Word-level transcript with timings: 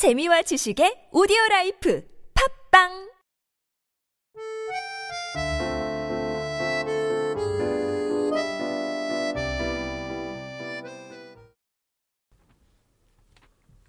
재미와 0.00 0.40
지식의 0.40 1.12
오디오 1.12 1.36
life 1.50 2.02
팟빵 2.72 3.10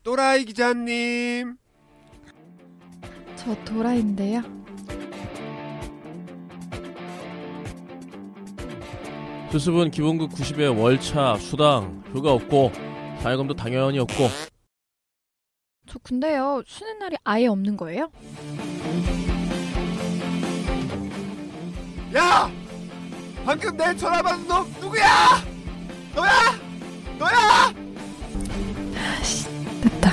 또라이 0.03 0.43
기자님. 0.43 1.55
저 3.37 3.55
도라흰데요. 3.63 4.41
수습은 9.53 9.91
기본급 9.91 10.31
90에 10.31 10.77
월차, 10.77 11.37
수당, 11.37 12.03
휴가 12.11 12.33
없고 12.33 12.73
사회금도 13.21 13.55
당연히 13.55 13.99
없고 13.99 14.50
저 15.91 15.99
근데요 16.03 16.63
쉬는 16.65 16.99
날이 16.99 17.17
아예 17.25 17.47
없는 17.47 17.75
거예요? 17.75 18.09
야! 22.15 22.49
방금 23.43 23.75
내 23.75 23.93
전화 23.97 24.21
받은 24.21 24.47
너 24.47 24.65
누구야? 24.79 25.03
너야? 26.15 26.31
너야? 27.19 27.73
됐다. 29.81 30.11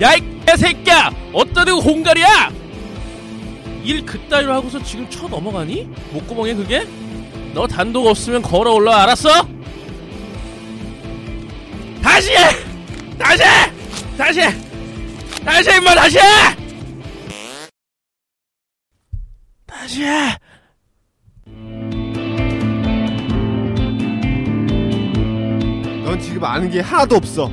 야 0.00 0.16
이 0.16 0.56
새끼야! 0.56 1.10
어따 1.34 1.66
대고 1.66 1.80
공갈이야! 1.82 2.50
일 3.84 4.06
그따위로 4.06 4.54
하고서 4.54 4.82
지금 4.82 5.08
쳐 5.10 5.28
넘어가니? 5.28 5.84
목구멍에 6.12 6.54
그게? 6.54 6.86
너 7.52 7.66
단독 7.66 8.06
없으면 8.06 8.40
걸어 8.40 8.72
올라 8.72 9.02
알았어? 9.02 9.46
다시 12.02 12.30
해! 12.30 12.36
다시 13.18 13.42
해! 13.42 13.48
다시 14.18 14.40
해! 14.40 14.50
다시 15.44 15.70
해 15.70 15.76
임마 15.76 15.94
다시 15.94 16.18
해! 16.18 16.22
다시 19.66 20.04
해! 20.04 20.36
넌 26.04 26.20
지금 26.20 26.44
아는 26.44 26.70
게 26.70 26.80
하나도 26.80 27.16
없어. 27.16 27.50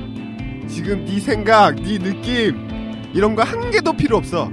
지금 0.68 1.06
네 1.06 1.20
생각, 1.20 1.76
네 1.76 1.98
느낌 1.98 3.10
이런 3.14 3.36
거 3.36 3.44
한 3.44 3.72
개도 3.72 3.94
필요 3.94 4.18
없어. 4.18 4.50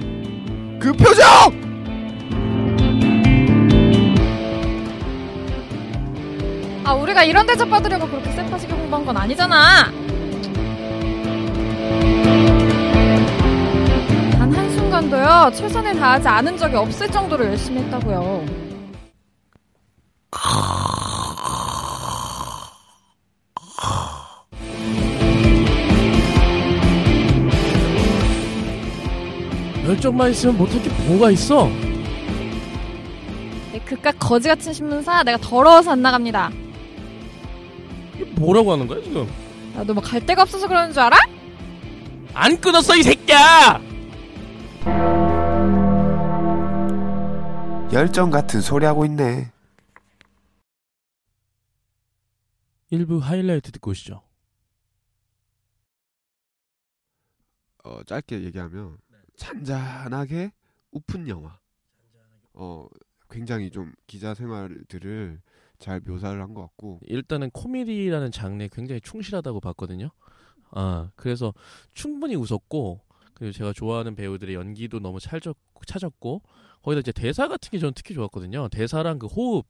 그 0.81 0.93
표정! 0.93 1.66
아 6.87 6.95
우리가 6.95 7.25
이런 7.25 7.45
대접 7.45 7.69
받으려고 7.69 8.07
그렇게 8.07 8.31
쎄빠지게 8.31 8.73
공부한 8.73 9.05
건 9.05 9.17
아니잖아. 9.17 9.91
단 14.31 14.53
한순간도요 14.53 15.51
최선을 15.53 15.97
다하지 15.97 16.29
않은 16.29 16.57
적이 16.57 16.77
없을 16.77 17.11
정도로 17.11 17.45
열심히 17.45 17.83
했다고요. 17.83 18.47
열정만 29.89 30.31
있으면 30.31 30.57
못할 30.57 30.81
게 30.81 30.89
뭐가 31.09 31.33
있어? 31.33 31.69
내 33.73 33.81
그깟 33.81 34.15
거지 34.21 34.49
같은 34.49 34.73
신문사 34.73 35.25
내가 35.25 35.37
더러워서 35.39 35.91
안 35.91 36.03
나갑니다. 36.03 36.53
뭐라고 38.37 38.73
하는 38.73 38.87
거야 38.87 39.03
지금? 39.03 39.27
나도 39.75 39.95
뭐갈 39.95 40.25
데가 40.25 40.43
없어서 40.43 40.69
그러는 40.69 40.93
줄 40.93 41.03
알아? 41.03 41.17
안 42.35 42.61
끊었어 42.61 42.97
이 42.97 43.03
새끼야! 43.03 43.81
열정 47.93 48.31
같은 48.31 48.61
소리 48.61 48.85
하고 48.85 49.05
있네. 49.07 49.53
일부 52.91 53.19
하이라이트 53.19 53.73
듣고 53.73 53.91
오시죠. 53.93 54.23
어, 57.85 58.03
짧게 58.05 58.43
얘기하면 58.43 58.99
잔잔하게 59.37 60.53
우픈 60.91 61.29
영화. 61.29 61.59
어, 62.53 62.87
굉장히 63.31 63.71
좀 63.71 63.93
기자 64.07 64.35
생활들을 64.35 65.41
잘 65.79 66.01
묘사를 66.01 66.41
한 66.41 66.55
것 66.55 66.63
같고 66.63 67.01
일단은 67.07 67.51
코미디라는 67.51 68.31
장르에 68.33 68.69
굉장히 68.73 69.01
충실하다고 69.01 69.61
봤거든요. 69.61 70.11
아, 70.71 71.11
그래서 71.17 71.55
충분히 71.95 72.35
웃었고, 72.35 73.01
그리고 73.35 73.53
제가 73.53 73.73
좋아하는 73.73 74.15
배우들의 74.17 74.55
연기도 74.55 74.99
너무 74.99 75.21
찰졌, 75.21 75.57
찾았고, 75.87 76.43
거기다 76.83 77.01
이제 77.01 77.13
대사 77.13 77.47
같은 77.49 77.71
게 77.71 77.79
저는 77.79 77.93
특히 77.95 78.15
좋았거든요. 78.15 78.69
대사랑 78.69 79.19
그 79.19 79.27
호흡. 79.27 79.65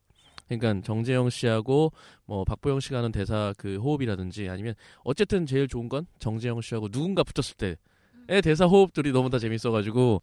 그러니까 0.48 0.80
정재영 0.86 1.28
씨하고 1.30 1.92
뭐 2.24 2.44
박보영 2.44 2.78
씨가 2.80 2.98
하는 2.98 3.10
대사 3.12 3.52
그 3.58 3.78
호흡이라든지 3.78 4.48
아니면 4.48 4.74
어쨌든 5.02 5.44
제일 5.44 5.66
좋은 5.66 5.88
건 5.88 6.06
정재영 6.20 6.60
씨하고 6.60 6.88
누군가 6.88 7.24
붙었을 7.24 7.56
때의 7.56 8.42
대사 8.42 8.66
호흡들이 8.66 9.10
너무 9.10 9.28
다 9.28 9.38
재밌어가지고 9.40 10.22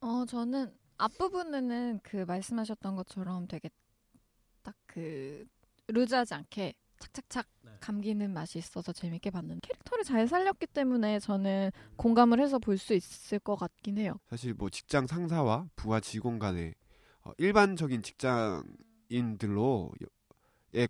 어 0.00 0.24
저는 0.28 0.70
앞부분에는 0.98 2.00
그 2.04 2.18
말씀하셨던 2.28 2.94
것처럼 2.94 3.48
되게 3.48 3.68
딱 4.66 4.74
그 4.86 5.46
루즈하지 5.88 6.34
않게 6.34 6.74
착착착 6.98 7.46
감기는 7.80 8.32
맛이 8.32 8.58
있어서 8.58 8.92
재밌게 8.92 9.30
봤는데 9.30 9.60
캐릭터를 9.62 10.04
잘 10.04 10.26
살렸기 10.26 10.66
때문에 10.68 11.18
저는 11.20 11.70
공감을 11.96 12.40
해서 12.40 12.58
볼 12.58 12.78
수 12.78 12.94
있을 12.94 13.38
것 13.38 13.56
같긴 13.56 13.98
해요. 13.98 14.18
사실 14.30 14.54
뭐 14.54 14.70
직장 14.70 15.06
상사와 15.06 15.68
부하 15.76 16.00
직원 16.00 16.38
간의 16.38 16.74
어, 17.22 17.32
일반적인 17.38 18.00
직장인들로의 18.02 19.92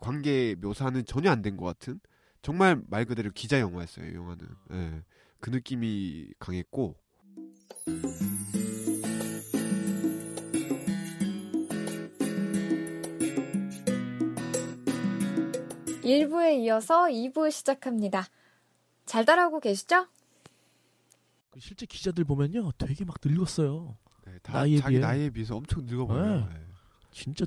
관계 0.01 0.55
묘사는 0.61 1.05
전혀 1.05 1.31
안 1.33 1.43
된 1.43 1.57
것 1.57 1.65
같은 1.67 2.01
정말 2.43 2.81
말 2.89 3.05
그대로 3.05 3.31
기자 3.35 3.59
영화였어요. 3.59 4.09
이 4.11 4.15
영화는 4.15 4.47
예, 4.73 5.03
그 5.41 5.51
느낌이 5.51 6.33
강했고 6.39 6.95
1부에 16.07 16.63
이어서 16.65 17.05
2부 17.07 17.51
시작합니다. 17.51 18.27
잘 19.05 19.25
따라오고 19.25 19.61
계시죠? 19.61 20.07
그 21.51 21.61
실제 21.61 21.85
기자들 21.87 22.25
보면요 22.25 22.73
되게 22.79 23.05
막 23.05 23.17
늙었어요. 23.25 23.97
네, 24.27 24.33
다 24.43 24.53
나이에 24.55 24.79
자기 24.79 24.95
비해. 24.97 25.01
나이에 25.07 25.31
비해서 25.31 25.57
엄청 25.57 25.85
늙어 25.87 26.07
보여요. 26.07 26.49
네. 26.49 26.57
예. 26.57 26.67
진짜 27.13 27.45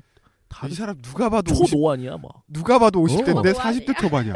다이 0.48 0.72
사람 0.72 1.00
누가 1.00 1.28
봐도 1.28 1.52
50, 1.52 1.66
초노안이야 1.68 2.16
막. 2.18 2.42
누가 2.48 2.78
봐도 2.78 3.02
50대인데 3.04 3.54
어. 3.56 3.58
40대 3.58 3.98
초반이야. 3.98 4.34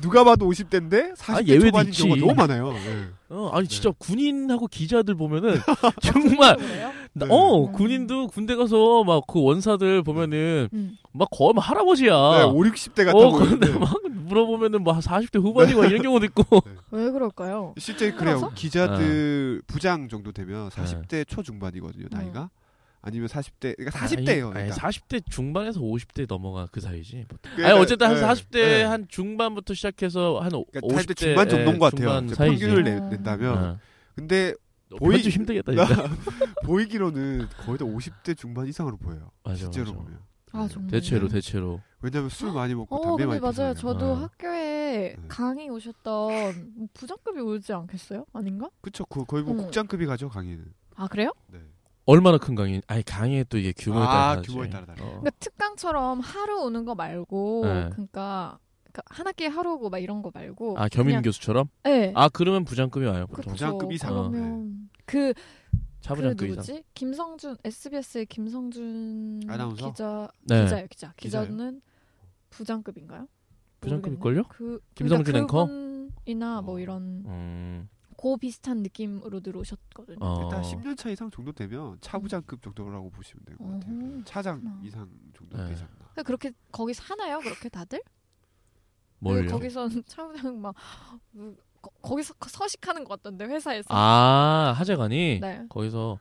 누가 0.00 0.24
봐도 0.24 0.48
50대인데 0.48 1.14
40대 1.16 1.34
아, 1.34 1.42
예외도 1.46 1.66
초반인 1.66 1.88
있지. 1.90 2.02
경우가 2.02 2.20
너무 2.20 2.34
많아요. 2.34 2.72
예. 2.74 3.08
어, 3.34 3.50
아니 3.52 3.68
네. 3.68 3.74
진짜 3.74 3.90
군인하고 3.98 4.66
기자들 4.66 5.14
보면은 5.14 5.58
정말 6.02 6.56
네. 7.12 7.26
어 7.28 7.66
음. 7.66 7.72
군인도 7.72 8.28
군대 8.28 8.54
가서 8.56 9.04
막 9.04 9.22
그 9.26 9.42
원사들 9.42 10.02
보면은 10.02 10.68
음. 10.72 10.96
막 11.12 11.28
거의 11.30 11.52
막 11.54 11.68
할아버지야. 11.68 12.10
네, 12.38 12.42
5, 12.44 12.54
60대 12.54 13.04
같아 13.04 13.18
어 13.18 13.30
근데 13.32 13.68
막 13.78 13.92
물어보면은 14.26 14.82
뭐 14.84 14.96
40대 14.98 15.40
후반이고 15.42 15.84
이런 15.84 16.02
경우도 16.02 16.24
있고. 16.26 16.44
왜 16.92 17.10
그럴까요? 17.10 17.74
실제 17.78 18.10
그래요. 18.12 18.36
그래서? 18.38 18.50
기자들 18.54 19.62
부장 19.66 20.08
정도 20.08 20.32
되면 20.32 20.70
네. 20.70 20.82
40대 20.82 21.26
초중반이거든요, 21.28 22.06
나이가. 22.10 22.48
아니면 23.02 23.28
40대, 23.28 23.76
그러니까 23.76 23.98
아니, 24.02 24.16
40대예요. 24.16 24.54
아니, 24.54 24.70
40대 24.70 25.22
중반에서 25.30 25.80
50대 25.80 26.26
넘어가 26.28 26.66
그 26.70 26.80
사이지. 26.80 27.26
네, 27.56 27.64
아니 27.64 27.78
어쨌든 27.78 28.08
한 28.08 28.16
40대 28.16 28.82
한 28.82 29.06
중반부터 29.08 29.72
시작해서 29.74 30.38
한 30.40 30.54
오- 30.54 30.66
그러니까 30.66 30.94
40대 31.02 31.10
50대 31.12 31.16
중반 31.16 31.48
정도인 31.48 31.78
것 31.78 31.94
같아요. 31.94 32.26
평균을 32.26 32.80
어. 32.80 32.82
내, 32.82 33.00
낸다면. 33.16 33.58
어. 33.64 33.78
근데 34.14 34.54
보이 34.98 35.22
좀 35.22 35.32
힘들겠다 35.32 35.72
진짜. 35.72 36.08
보이기로는 36.66 37.48
거의 37.64 37.78
다 37.78 37.84
50대 37.84 38.36
중반 38.36 38.66
이상으로 38.66 38.96
보여요. 38.98 39.30
맞아, 39.44 39.56
실제로 39.56 39.92
맞아. 39.92 39.96
보면. 40.04 40.20
아 40.52 40.68
정말. 40.68 40.90
대체로 40.90 41.28
대체로. 41.28 41.80
왜냐면 42.02 42.28
술 42.28 42.52
많이 42.52 42.74
먹고 42.74 42.96
어, 42.96 43.00
담배 43.00 43.24
근데 43.24 43.26
많이 43.26 43.40
맞아요. 43.40 43.72
피잖아요. 43.72 43.74
저도 43.74 44.06
어. 44.10 44.14
학교에 44.14 45.14
네. 45.16 45.22
강의 45.28 45.68
오셨던 45.70 46.72
뭐 46.74 46.88
부장급이 46.92 47.40
오지 47.40 47.72
않겠어요? 47.72 48.26
아닌가? 48.32 48.68
그쵸. 48.82 49.04
그 49.06 49.24
거의 49.24 49.44
뭐 49.44 49.54
어. 49.54 49.56
국장급이 49.58 50.06
가죠, 50.06 50.28
강의는. 50.28 50.64
아 50.96 51.06
그래요? 51.06 51.32
네. 51.46 51.60
얼마나 52.06 52.38
큰 52.38 52.54
강의? 52.54 52.82
아니 52.86 53.02
강의에 53.02 53.44
또 53.44 53.58
이게 53.58 53.72
규모에 53.76 54.04
따라 54.04 54.30
아, 54.30 54.34
다르지. 54.34 54.50
규모에 54.50 54.68
따라 54.70 54.86
다르죠. 54.86 55.04
어. 55.04 55.08
그러니까 55.10 55.30
특강처럼 55.38 56.20
하루 56.20 56.62
오는 56.62 56.84
거 56.84 56.94
말고, 56.94 57.62
네. 57.64 57.70
그러니까, 57.92 58.58
그러니까 58.84 59.02
한 59.06 59.26
학기에 59.26 59.46
하루 59.48 59.74
오고 59.74 59.90
막 59.90 59.98
이런 59.98 60.22
거 60.22 60.30
말고. 60.34 60.76
아 60.78 60.88
겸임 60.88 61.08
그냥- 61.10 61.22
교수처럼? 61.22 61.68
네. 61.84 62.12
아 62.16 62.28
그러면 62.28 62.64
부장급이 62.64 63.04
와요 63.06 63.26
보통. 63.26 63.42
그쵸. 63.42 63.50
부장급 63.52 63.92
이상. 63.92 64.10
네. 64.10 64.38
그러면 64.38 64.88
그, 65.04 65.32
그 65.34 65.40
차부장급 66.00 66.46
이상. 66.48 66.50
누구지? 66.56 66.84
김성준 66.94 67.56
SBS의 67.64 68.26
김성준 68.26 69.42
아나운서? 69.48 69.90
기자 69.90 70.28
네. 70.44 70.64
기자요 70.64 70.86
기자. 70.88 71.12
기자요? 71.16 71.42
기자는 71.44 71.82
부장급인가요? 72.50 73.28
부장급일걸요? 73.80 74.42
그 74.48 74.80
김성준 74.94 75.36
앵커? 75.36 75.68
이나 76.26 76.60
뭐 76.60 76.74
어. 76.74 76.78
이런 76.80 77.22
음, 77.26 77.88
고 78.20 78.36
비슷한 78.36 78.82
느낌으로 78.82 79.40
들어오셨거든요. 79.40 80.18
어. 80.20 80.38
일단 80.42 80.60
10년 80.60 80.94
차 80.94 81.08
이상 81.08 81.30
정도 81.30 81.52
되면 81.52 81.96
차부장급 82.02 82.60
정도라고 82.60 83.08
보시면 83.08 83.44
될 83.46 83.56
것 83.56 83.64
같아요. 83.64 83.94
어허, 83.98 84.24
차장 84.24 84.60
그렇구나. 84.60 84.82
이상 84.86 85.08
정도 85.34 85.56
네. 85.56 85.64
되지 85.70 85.82
않나. 85.84 85.94
그러니까 86.12 86.22
그렇게 86.24 86.52
거기 86.70 86.92
사나요? 86.92 87.40
그렇게 87.40 87.70
다들? 87.70 88.02
뭘요? 89.20 89.50
거기서 89.50 89.88
차부장 90.06 90.60
막 90.60 90.74
음, 91.36 91.56
거, 91.80 91.90
거기서 92.02 92.34
서식하는 92.46 93.04
것 93.04 93.22
같던데 93.22 93.46
회사에서. 93.46 93.86
아 93.88 94.74
하재관이 94.76 95.38
네. 95.40 95.64
거기서 95.70 96.18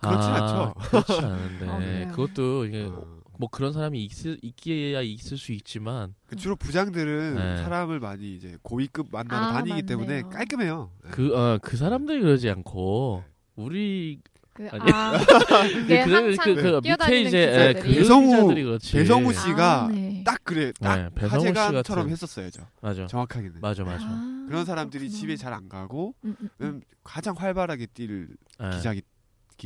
그렇진 0.00 0.32
아, 0.32 0.36
않죠. 0.36 0.74
그렇지 0.88 1.12
않은데 1.24 1.68
아, 1.68 1.78
그래요? 1.78 2.08
그것도 2.12 2.64
이게 2.66 2.84
어. 2.88 3.17
뭐 3.38 3.48
그런 3.48 3.72
사람이 3.72 4.04
있을 4.04 4.36
있기야 4.42 5.00
있을 5.00 5.38
수 5.38 5.52
있지만 5.52 6.14
그 6.26 6.34
주로 6.36 6.56
부장들은 6.56 7.36
네. 7.36 7.56
사람을 7.62 8.00
많이 8.00 8.34
이제 8.34 8.56
고위급 8.62 9.06
만나러 9.12 9.46
아, 9.46 9.52
다니기 9.54 9.82
때문에 9.82 10.22
맞네요. 10.22 10.28
깔끔해요. 10.30 10.90
네. 11.04 11.10
그 11.12 11.36
어, 11.36 11.58
그 11.62 11.76
사람들이 11.76 12.20
그러지 12.20 12.50
않고 12.50 13.22
우리 13.54 14.18
그, 14.52 14.68
아니. 14.72 14.90
아, 14.92 15.12
그게 15.16 16.02
그, 16.02 16.12
한창 16.12 16.54
그, 16.56 16.62
그 16.62 16.80
밑에 16.82 17.20
이제 17.22 17.38
예, 17.38 17.74
기자들이. 17.74 17.94
그 17.94 18.00
배성우-. 18.00 18.92
배성우 18.92 19.32
씨가 19.32 19.84
아, 19.84 19.88
네. 19.88 20.22
딱 20.26 20.40
그래. 20.42 20.72
딱 20.80 20.96
네, 20.96 21.08
배성우 21.14 21.40
씨 21.40 21.46
하재관처럼 21.46 22.06
같은- 22.06 22.10
했었어야죠. 22.10 22.62
맞아 22.82 23.06
정확하게는. 23.06 23.60
맞아 23.60 23.84
맞아 23.84 24.04
아, 24.04 24.46
그런 24.48 24.64
사람들이 24.64 25.02
그렇구나. 25.06 25.20
집에 25.20 25.36
잘 25.36 25.52
안 25.52 25.68
가고 25.68 26.14
음, 26.24 26.34
음, 26.40 26.48
음. 26.60 26.80
가장 27.04 27.36
활발하게 27.38 27.86
뛸 27.94 28.30
예. 28.60 28.70
기자 28.76 28.92
기 28.94 29.02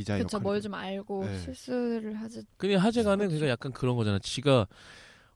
자 0.03 0.17
그쵸 0.17 0.37
역할. 0.37 0.41
뭘좀 0.41 0.73
알고 0.73 1.25
네. 1.25 1.39
실수를 1.39 2.15
하지 2.19 2.41
근데 2.57 2.75
하재관은 2.75 3.27
그렇죠. 3.27 3.35
그러니까 3.35 3.49
약간 3.51 3.71
그런 3.71 3.95
거잖아. 3.95 4.17
지가 4.17 4.67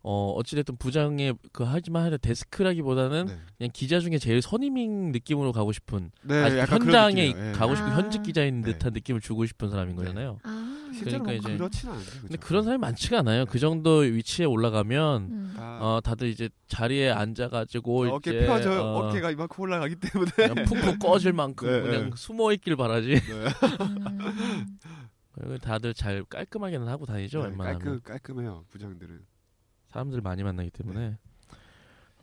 어 0.10 0.32
어찌됐든 0.38 0.78
부장의 0.78 1.36
그 1.52 1.66
하지만 1.66 2.04
하여 2.04 2.16
데스크라기보다는 2.16 3.26
네. 3.26 3.38
그냥 3.58 3.72
기자 3.74 4.00
중에 4.00 4.18
제일 4.20 4.42
선임인 4.42 5.12
느낌으로 5.12 5.52
가고 5.52 5.74
싶은 5.74 6.12
네, 6.24 6.44
아직 6.44 6.60
현장에. 6.72 7.34
예. 7.36 7.52
가고 7.52 7.76
싶은 7.76 7.92
아. 7.92 7.98
현직 7.98 8.24
기자인 8.24 8.62
네. 8.62 8.72
듯한 8.72 8.94
느낌을 8.94 9.20
주고 9.20 9.46
싶은 9.46 9.70
사람인 9.70 9.98
네. 9.98 10.04
거잖아요. 10.04 10.40
아 10.44 10.92
실제로 10.94 11.24
그러니까 11.24 11.50
뭐 11.50 11.52
이제- 11.52 11.58
그렇진 11.58 11.90
않은데. 11.90 12.10
근데? 12.22 12.38
그런 12.38 12.64
사람이 12.64 12.80
많지가 12.80 13.20
않아요. 13.20 13.46
그 13.48 13.60
정도 13.60 13.98
위치에 13.98 14.46
올라가면 14.46 15.22
음. 15.24 15.54
다어 15.58 16.00
다들 16.00 16.30
이제 16.30 16.48
자리에 16.70 17.10
앉아가지고 17.12 18.08
어깨 18.08 18.32
이제 18.38 18.46
펴져 18.46 18.82
어, 18.82 19.08
어깨가 19.10 19.32
이만큼 19.32 19.62
올라가기 19.62 19.98
때문에 19.98 20.32
그냥 20.34 20.56
푹푹 20.64 21.00
꺼질 21.00 21.34
만큼 21.34 21.68
네, 21.70 21.82
그냥 21.82 22.04
네. 22.06 22.12
숨어 22.16 22.54
있길 22.54 22.78
바라지. 22.78 23.20
네. 23.20 23.50
다들 25.64 25.94
잘 25.94 26.24
깔끔하게는 26.24 26.88
하고 26.88 27.06
다니죠. 27.06 27.40
네, 27.40 27.48
웬만하면 27.50 27.80
깔끔 27.80 28.02
깔끔해요 28.04 28.64
부장들은. 28.70 29.20
사람들 29.98 30.22
많이 30.22 30.44
만나기 30.44 30.70
때문에. 30.70 31.18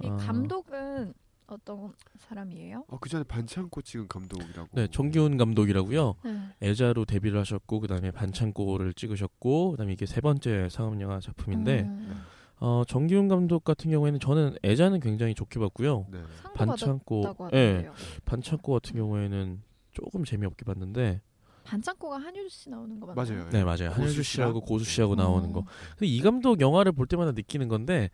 이 0.02 0.06
어, 0.06 0.16
감독은 0.16 1.12
어떤 1.46 1.92
사람이에요? 2.18 2.84
어, 2.88 2.98
그 3.00 3.08
전에 3.08 3.24
반창고 3.24 3.82
찍은 3.82 4.06
감독이라고. 4.08 4.68
네, 4.72 4.86
정기훈 4.86 5.36
감독이라고요. 5.36 6.14
네. 6.24 6.40
애자로 6.62 7.04
데뷔를 7.04 7.38
하셨고 7.40 7.80
그다음에 7.80 8.12
반창고를 8.12 8.94
찍으셨고 8.94 9.72
그다음에 9.72 9.92
이게 9.92 10.06
세 10.06 10.20
번째 10.20 10.68
상업 10.70 11.00
영화 11.00 11.18
작품인데 11.20 11.82
음. 11.82 12.22
어 12.60 12.82
정기훈 12.86 13.26
감독 13.28 13.64
같은 13.64 13.90
경우에는 13.90 14.20
저는 14.20 14.56
애자는 14.64 15.00
굉장히 15.00 15.34
좋게 15.34 15.58
봤고요. 15.58 16.06
네. 16.10 16.22
반창고 16.54 17.22
예 17.52 17.72
하던데요. 17.72 17.92
반창고 18.24 18.72
같은 18.72 18.94
경우에는 18.94 19.62
조금 19.90 20.24
재미없게 20.24 20.64
봤는데 20.64 21.20
반창고가 21.64 22.18
한효주 22.18 22.48
씨 22.48 22.70
나오는 22.70 23.00
거 23.00 23.06
맞나요? 23.06 23.26
맞아요. 23.36 23.50
네 23.50 23.64
맞아요 23.64 23.90
한효주? 23.90 24.22
씨하고 24.22 24.60
고수 24.60 24.84
씨하고 24.84 25.14
나오는 25.14 25.52
거. 25.52 25.60
어. 25.60 25.64
근데 25.90 26.06
이 26.06 26.20
감독 26.20 26.60
영화를 26.60 26.92
볼 26.92 27.06
때마다 27.06 27.32
느끼는 27.32 27.68
건데 27.68 28.10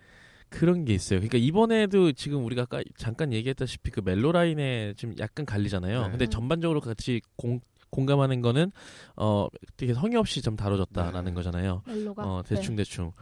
그런 0.49 0.85
게 0.85 0.94
있어요. 0.94 1.20
그러니까 1.20 1.38
이번에도 1.38 2.12
지금 2.12 2.44
우리가 2.44 2.62
아까 2.62 2.82
잠깐 2.97 3.32
얘기했다시피 3.32 3.91
그 3.91 4.00
멜로 4.05 4.32
라인에 4.32 4.94
지금 4.97 5.14
약간 5.19 5.44
갈리잖아요. 5.47 6.02
네. 6.05 6.11
근데 6.11 6.25
음. 6.26 6.31
전반적으로 6.31 6.81
같이 6.81 7.20
공 7.37 7.61
공감하는 7.91 8.41
거는 8.41 8.70
어 9.17 9.49
되게 9.76 9.94
성의 9.94 10.17
없이 10.17 10.43
좀 10.43 10.56
다뤄졌다라는 10.56 11.25
네. 11.25 11.35
거잖아요. 11.35 11.82
멜로가 11.87 12.23
어 12.25 12.43
대충 12.47 12.76
대충 12.76 13.12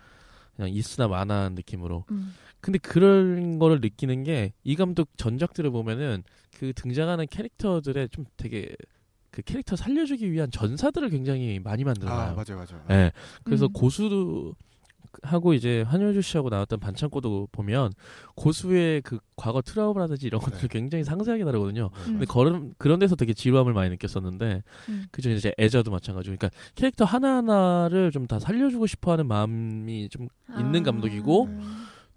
그냥 0.56 0.70
있으나 0.70 1.08
마나한 1.08 1.54
느낌으로. 1.54 2.04
네. 2.10 2.14
음. 2.16 2.34
근데 2.60 2.78
그런 2.78 3.58
거를 3.58 3.80
느끼는 3.80 4.24
게 4.24 4.52
이 4.64 4.74
감독 4.76 5.08
전작들을 5.16 5.70
보면은 5.70 6.22
그 6.58 6.72
등장하는 6.74 7.26
캐릭터들의 7.30 8.08
좀 8.10 8.24
되게 8.36 8.74
그 9.30 9.42
캐릭터 9.42 9.76
살려주기 9.76 10.30
위한 10.32 10.50
전사들을 10.50 11.10
굉장히 11.10 11.58
많이 11.62 11.82
아 11.82 11.86
만들어요. 11.86 12.34
맞아요 12.34 12.56
맞아요. 12.56 12.84
예. 12.90 13.12
그래서 13.44 13.66
음. 13.66 13.72
고수도 13.72 14.54
하고 15.22 15.54
이제 15.54 15.82
한효주 15.82 16.20
씨하고 16.22 16.48
나왔던 16.50 16.80
반창고도 16.80 17.48
보면 17.50 17.92
고수의 18.36 19.00
그 19.02 19.18
과거 19.36 19.62
트라우마라든지 19.62 20.26
이런 20.26 20.40
것들을 20.40 20.68
네. 20.68 20.68
굉장히 20.68 21.02
상세하게 21.02 21.44
다루거든요. 21.44 21.90
네. 22.06 22.12
근데 22.12 22.26
그런 22.26 22.74
그런 22.78 22.98
데서 22.98 23.16
되게 23.16 23.32
지루함을 23.32 23.72
많이 23.72 23.90
느꼈었는데 23.90 24.62
음. 24.90 25.06
그죠 25.10 25.30
이제 25.30 25.52
애자도 25.58 25.90
마찬가지고 25.90 26.36
그러니까 26.36 26.50
캐릭터 26.74 27.04
하나 27.04 27.36
하나를 27.38 28.10
좀 28.12 28.26
다 28.28 28.38
살려주고 28.38 28.86
싶어하는 28.86 29.26
마음이 29.26 30.08
좀 30.10 30.28
있는 30.58 30.80
아. 30.82 30.84
감독이고 30.84 31.48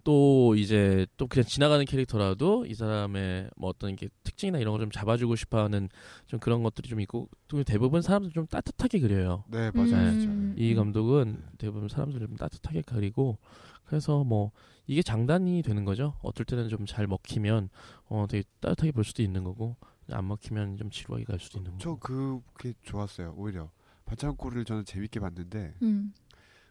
또 0.04 0.54
이제 0.56 1.06
또 1.16 1.26
그냥 1.28 1.46
지나가는 1.46 1.84
캐릭터라도 1.84 2.66
이 2.66 2.74
사람의 2.74 3.50
뭐 3.56 3.70
어떤 3.70 3.94
게 3.96 4.08
특징이나 4.24 4.58
이런 4.58 4.72
걸 4.72 4.80
좀 4.82 4.90
잡아주고 4.90 5.36
싶어하는 5.36 5.88
좀 6.26 6.40
그런 6.40 6.62
것들이 6.64 6.88
좀 6.88 7.00
있고 7.00 7.28
또 7.48 7.62
대부분 7.62 8.02
사람들 8.02 8.32
좀 8.32 8.46
따뜻하게 8.46 8.98
그려요. 9.00 9.44
네 9.48 9.70
맞아요. 9.72 10.10
음. 10.10 10.20
진짜. 10.20 10.62
이 10.62 10.74
감독은 10.74 11.42
대부분 11.58 11.88
사람들을 11.88 12.26
좀 12.26 12.36
따뜻하게 12.36 12.82
그리고 12.84 13.38
그래서 13.84 14.24
뭐 14.24 14.50
이게 14.88 15.02
장단이 15.02 15.62
되는 15.62 15.84
거죠. 15.84 16.14
어떨 16.22 16.46
때는 16.46 16.68
좀 16.68 16.84
잘 16.86 17.06
먹히면 17.06 17.68
어 18.06 18.26
되게 18.28 18.42
따뜻하게 18.60 18.90
볼 18.92 19.04
수도 19.04 19.22
있는 19.22 19.44
거고 19.44 19.76
안 20.10 20.26
먹히면 20.26 20.78
좀 20.78 20.90
지루하게 20.90 21.24
갈 21.24 21.38
수도 21.38 21.58
있는 21.58 21.78
저 21.78 21.94
거고. 21.94 22.42
그게 22.54 22.74
좋았어요. 22.82 23.34
오히려 23.36 23.70
반창고를 24.04 24.64
저는 24.64 24.84
재밌게 24.84 25.20
봤는데 25.20 25.74
음. 25.82 26.12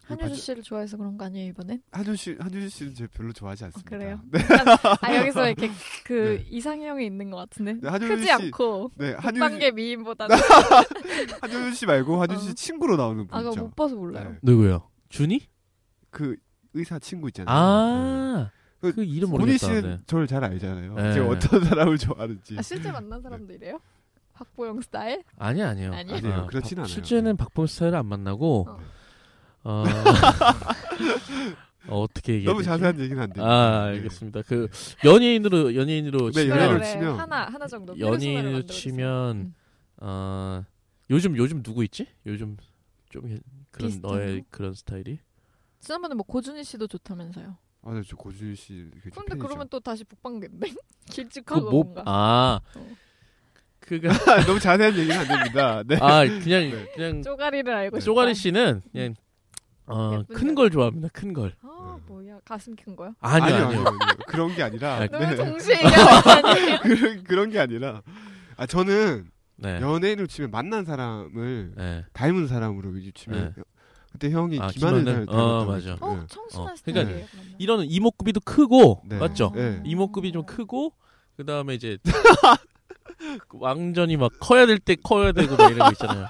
그 0.07 0.13
한효주 0.13 0.36
씨를 0.36 0.63
좋아해서 0.63 0.98
그런 0.98 1.18
거 1.18 1.25
아니에요 1.25 1.50
이번엔? 1.50 1.81
한준 1.92 2.15
씨 2.15 2.36
한준 2.39 2.68
씨는 2.69 2.94
제 2.95 3.07
별로 3.07 3.31
좋아하지 3.33 3.65
않습니다. 3.65 3.89
그래요? 3.89 4.19
네, 4.31 4.39
아 5.01 5.15
여기서 5.15 5.48
이렇게 5.48 5.69
그 6.03 6.39
네. 6.44 6.48
이상형이 6.50 7.06
있는 7.06 7.30
것 7.30 7.38
같은데 7.38 7.74
네, 7.74 7.88
한효주 7.89 8.07
크지 8.15 8.24
씨- 8.25 8.31
않고 8.31 8.92
네 8.95 9.12
한준 9.13 9.33
국방계 9.33 9.71
미인보다는 9.71 10.36
한준 11.42 11.74
씨 11.74 11.86
말고 11.86 12.25
씨 12.39 12.50
어. 12.50 12.53
친구로 12.53 12.98
나오는 12.98 13.27
분 13.27 13.38
아 13.38 13.42
있죠. 13.50 13.62
못 13.62 13.75
봐서 13.75 13.95
몰라요. 13.95 14.31
네. 14.31 14.38
누구요? 14.42 14.89
준이? 15.09 15.42
그 16.09 16.36
의사 16.74 17.00
친구 17.00 17.27
있잖아요. 17.30 17.56
아. 17.56 18.51
그 18.81 18.92
그 18.94 19.04
이름 19.04 19.30
모르겠다. 19.30 19.57
씨는 19.59 19.81
네. 19.83 20.00
저를 20.07 20.25
잘 20.25 20.44
알잖아요. 20.44 20.95
네. 20.95 21.13
제가 21.13 21.27
어떤 21.27 21.63
사람을 21.63 21.97
좋아하는지. 22.00 22.57
아 22.57 22.62
실제 22.63 22.92
만난 22.92 23.21
사람도 23.21 23.54
이래요? 23.54 23.80
박보영 24.33 24.81
스타일? 24.81 25.23
아니 25.37 25.61
아니요. 25.61 25.94
아니에요? 25.94 26.18
아니에요. 26.18 26.47
그렇진 26.47 26.78
박- 26.78 26.81
않아요. 26.81 26.87
실제는 26.87 27.37
박범 27.37 27.68
스타일을 27.68 27.95
안 27.99 28.07
만나고 28.07 28.66
어. 28.68 28.80
어, 29.63 29.83
어, 31.87 32.06
떻게 32.13 32.33
얘기해? 32.35 32.45
너무 32.51 32.63
자세한 32.63 32.99
얘기는 32.99 33.21
안 33.21 33.31
돼요. 33.33 33.45
아 33.45 33.83
알겠습니다. 33.85 34.41
그 34.44 34.68
연예인으로 35.03 35.75
연예인으로 35.75 36.31
네, 36.31 36.41
치면 36.44 36.49
연예인으로 36.57 36.80
그래, 36.80 36.94
치면- 36.95 37.15
하나 37.18 37.45
하나 37.45 37.68
정도 37.68 37.99
연예인으로. 37.99 38.65
치면 38.65 39.35
음. 39.37 39.53
어 39.97 40.63
요즘 41.09 41.35
요즘 41.37 41.63
누구 41.63 41.83
있지? 41.83 42.07
요즘 42.25 42.57
좀 43.09 43.39
그런 43.71 43.89
비슷한 43.89 44.11
너의 44.11 44.41
거? 44.41 44.45
그런 44.51 44.73
스타일이? 44.73 45.19
지난번에 45.80 46.13
뭐 46.15 46.23
고준희 46.25 46.63
씨도 46.63 46.87
좋다면서요. 46.87 47.57
아, 47.83 47.94
네, 47.94 48.01
저 48.07 48.15
고준희 48.15 48.56
씨 48.56 48.73
근데 49.13 49.30
팬이죠. 49.30 49.47
그러면 49.47 49.68
또 49.69 49.80
다시 49.80 50.03
북방계인데 50.03 50.71
길쭉하고 51.09 51.65
그 51.65 51.71
뭐 51.71 51.83
뭔가. 51.83 52.03
아. 52.06 52.61
어. 52.75 52.87
그가 53.80 54.09
너무 54.45 54.59
자세한 54.59 54.95
얘기는 54.97 55.18
안 55.19 55.27
됩니다. 55.27 55.83
네. 55.85 55.97
아 55.99 56.23
그냥 56.23 56.69
네. 56.69 56.91
그냥 56.95 57.21
쪼가리를 57.23 57.73
알고. 57.73 57.99
쪼가리 57.99 58.35
씨는 58.35 58.81
그냥 58.91 59.15
어, 59.92 60.24
큰. 60.33 60.56
걸 60.56 60.69
좋아합니다. 60.69 61.07
큰 61.14 61.33
걸. 61.33 61.54
아 61.62 61.98
뭐야 62.07 62.40
가슴 62.45 62.76
큰 62.76 62.95
거야? 62.95 63.12
아니요, 63.19 63.44
아니요, 63.45 63.56
아니요. 63.68 63.80
아니요, 63.80 63.88
아니요. 63.90 64.16
그런 64.28 64.56
게 64.56 64.64
아니라 64.64 64.95
아, 64.95 65.07
너무 65.07 65.26
네. 65.26 65.36
동시에 65.36 65.76
얘기하는? 65.76 66.80
그런 66.81 67.24
그런 67.24 67.50
게 67.50 67.60
아니라 67.60 68.02
아 68.57 68.66
저는 68.66 69.30
네. 69.57 69.80
연예인을 69.81 70.28
치면 70.28 70.52
만난 70.52 70.86
사람을 70.86 71.74
네. 71.76 72.06
닮은 72.14 72.48
사람으로 72.48 72.90
위주 72.92 73.12
치면 73.14 73.54
그때 74.12 74.30
형이 74.31 74.60
아, 74.60 74.68
김하늘? 74.68 75.06
닮았다고 75.06 75.38
어. 75.38 75.66
맞아. 75.66 75.98
어 76.02 76.16
네. 76.16 76.26
청순한 76.28 76.69
어. 76.69 76.76
그러니까 76.83 77.06
그러면. 77.10 77.28
이런 77.60 77.86
이목구비도 77.86 78.40
크고 78.42 79.04
네. 79.06 79.18
맞죠? 79.18 79.52
네. 79.56 79.81
이목구비 79.86 80.31
좀 80.31 80.45
크고 80.45 80.94
그 81.38 81.45
다음에 81.45 81.76
이제 81.76 81.98
완전히 83.54 84.18
막 84.18 84.31
커야 84.40 84.66
될 84.66 84.80
때 84.80 84.95
커야 84.95 85.31
되고 85.31 85.56
막 85.56 85.71
이런 85.71 85.80
거 85.88 85.92
있잖아요. 85.92 86.28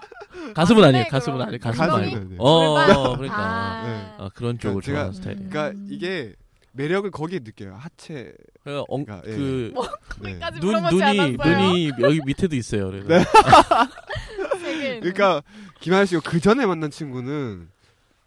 가슴은 0.54 0.84
아, 0.84 0.88
아니에요. 0.88 1.04
네, 1.04 1.10
가슴은 1.10 1.38
그럼. 1.38 1.48
아니에요. 1.48 1.60
가슴은 1.60 1.88
가슴은 1.88 2.04
아니에요. 2.04 2.18
아니에요. 2.22 2.42
어, 2.42 2.74
골반? 2.88 3.16
그러니까 3.18 3.38
아. 3.40 3.84
네. 3.88 4.24
아, 4.24 4.30
그런 4.34 4.60
쪽을 4.60 4.82
제가- 4.82 4.86
좋아하는 4.86 5.14
스타일이에요. 5.14 5.50
그러니까 5.50 5.78
음. 5.80 5.88
이게 5.90 6.34
매력을 6.74 7.10
거기에 7.12 7.40
느껴요. 7.40 7.76
하체. 7.78 8.34
그러니까 8.64 8.86
엉, 8.88 9.04
그러니까, 9.06 9.28
예. 9.30 9.36
그 9.36 9.74
네. 9.74 10.34
거기까지 10.40 10.60
눈, 10.62 10.70
물어보지 10.70 10.96
눈이 10.96 11.20
않았어요. 11.20 11.58
눈이 11.68 11.92
여기 12.02 12.20
밑에도 12.26 12.56
있어요. 12.56 12.92
그래서 12.92 13.08
네. 13.08 13.24
그러니까 15.02 15.42
김하늘 15.82 16.08
씨가 16.08 16.22
그 16.24 16.40
전에 16.40 16.66
만난 16.66 16.90
친구는 16.92 17.70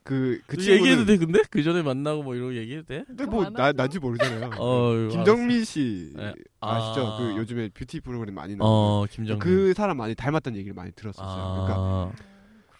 그, 0.04 0.38
그 0.46 0.58
얘기해도 0.58 1.06
친구는 1.06 1.06
돼 1.06 1.16
근데 1.16 1.42
그 1.50 1.62
전에 1.62 1.82
만나고 1.82 2.22
뭐 2.22 2.34
이런 2.34 2.48
거 2.50 2.54
얘기해도 2.56 2.86
돼? 2.86 3.04
근데 3.06 3.24
뭐안 3.24 3.54
나. 3.54 3.72
난지 3.72 3.98
모르잖아요. 3.98 4.50
어 4.60 5.08
김정민 5.10 5.64
씨 5.64 6.12
네. 6.14 6.34
아시죠? 6.60 7.06
아. 7.06 7.18
그 7.18 7.36
요즘에 7.38 7.70
뷰티 7.70 8.00
프로그램 8.00 8.34
많이 8.34 8.54
나오는 8.54 8.70
어 8.70 9.06
김정민 9.10 9.38
그 9.38 9.72
사람 9.72 9.96
많이 9.96 10.14
닮았다는 10.14 10.58
얘기를 10.58 10.74
많이 10.74 10.92
들었었어요. 10.92 11.64
그러니까 11.64 12.12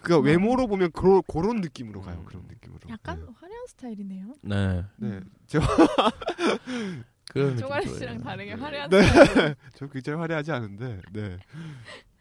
아그 0.00 0.20
외모로 0.20 0.66
보면 0.66 0.92
그런 0.92 1.22
그런 1.26 1.62
느낌으로 1.62 2.02
가요. 2.02 2.18
음. 2.18 2.24
그런 2.26 2.42
느낌으로. 2.46 2.80
약간 2.90 3.20
네. 3.20 3.32
화려한 3.40 3.66
스타일이네요. 3.68 4.34
네. 4.42 4.84
네. 4.96 5.20
제가 5.46 5.66
그런 7.32 7.46
느낌 7.48 7.60
쪼가리 7.60 7.86
좋아해요. 7.86 7.98
씨랑 7.98 8.20
다르게 8.20 8.52
화려한 8.52 8.90
네. 8.90 9.00
저 9.76 9.86
굉장히 9.86 10.18
화려하지 10.18 10.52
않은데. 10.52 11.00
네. 11.10 11.38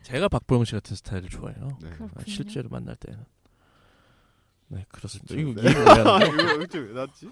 제가 0.04 0.30
박보영 0.30 0.64
씨 0.64 0.72
같은 0.72 0.96
스타일을 0.96 1.28
좋아해요. 1.28 1.78
네. 1.82 1.90
실제로 2.26 2.70
만날 2.70 2.96
때는. 2.96 3.20
네 4.74 4.86
그렇습니다. 4.90 5.36
이거 5.36 5.62
네. 5.62 5.70
이거 6.66 6.80
왜 6.80 6.94
났지? 6.94 7.30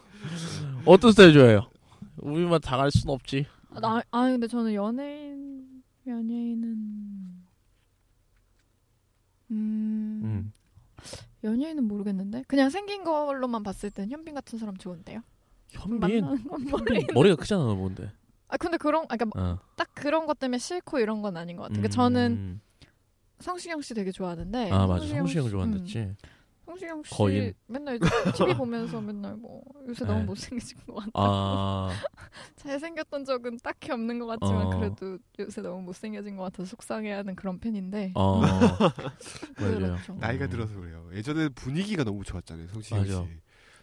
어떤 0.86 1.12
스타일 1.12 1.34
좋아해요? 1.34 1.70
우리만 2.18 2.62
다갈순 2.62 3.10
없지. 3.10 3.46
아, 3.74 3.80
나, 3.80 4.02
아 4.12 4.22
근데 4.28 4.48
저는 4.48 4.74
연예인 4.74 5.82
연예인은 6.06 6.68
음, 9.52 10.22
음. 10.24 10.54
연예인은 11.44 11.84
모르겠는데 11.86 12.44
그냥 12.48 12.70
생긴 12.70 13.04
걸로만 13.04 13.64
봤을 13.64 13.90
땐 13.92 14.10
현빈 14.10 14.34
같은 14.36 14.58
사람 14.60 14.78
좋은데요. 14.78 15.22
현빈. 15.72 16.26
머리가 17.14 17.36
크잖아 17.38 17.64
너 17.64 17.76
뭔데? 17.76 18.12
아 18.48 18.58
근데 18.58 18.78
그런 18.78 19.06
아, 19.10 19.16
그러니까 19.16 19.42
어. 19.42 19.60
딱 19.76 19.90
그런 19.94 20.26
것 20.26 20.38
때문에 20.40 20.58
싫고 20.58 21.00
이런 21.00 21.22
건 21.22 21.38
아닌 21.38 21.56
것 21.56 21.64
같아요. 21.64 21.78
음. 21.80 21.82
그러니까 21.82 21.96
저는 21.96 22.62
성시경 23.40 23.82
씨 23.82 23.94
되게 23.94 24.12
좋아하는데 24.12 24.70
아 24.72 24.86
맞아 24.86 25.00
성시경 25.00 25.18
성시경 25.26 25.44
씨- 25.46 25.52
좋아한댔지. 25.52 25.98
음, 26.00 26.16
성시경 26.72 27.04
씨 27.04 27.10
거인. 27.14 27.54
맨날 27.68 28.00
TV 28.36 28.54
보면서 28.56 29.02
맨날 29.02 29.36
뭐 29.36 29.62
요새 29.88 30.06
네. 30.06 30.12
너무 30.12 30.24
못생겨진 30.26 30.78
것 30.88 30.96
같다. 30.96 31.12
아 31.14 31.90
잘생겼던 32.56 33.26
적은 33.26 33.58
딱히 33.64 33.92
없는 33.92 34.20
것 34.20 34.26
같지만 34.28 34.68
어. 34.68 34.70
그래도 34.78 35.18
요새 35.40 35.62
너무 35.62 35.82
못생겨진 35.82 36.38
것 36.38 36.44
같아서 36.44 36.70
속상해하는 36.70 37.36
그런 37.36 37.60
팬인데 37.60 38.14
어. 38.16 38.42
그렇죠. 39.56 40.14
나이가 40.20 40.46
음. 40.46 40.50
들어서 40.50 40.76
그래요. 40.76 41.10
예전에 41.14 41.50
분위기가 41.50 42.04
너무 42.04 42.24
좋았잖아요. 42.24 42.68
성시경 42.70 43.06
씨. 43.06 43.12
맞아. 43.12 43.26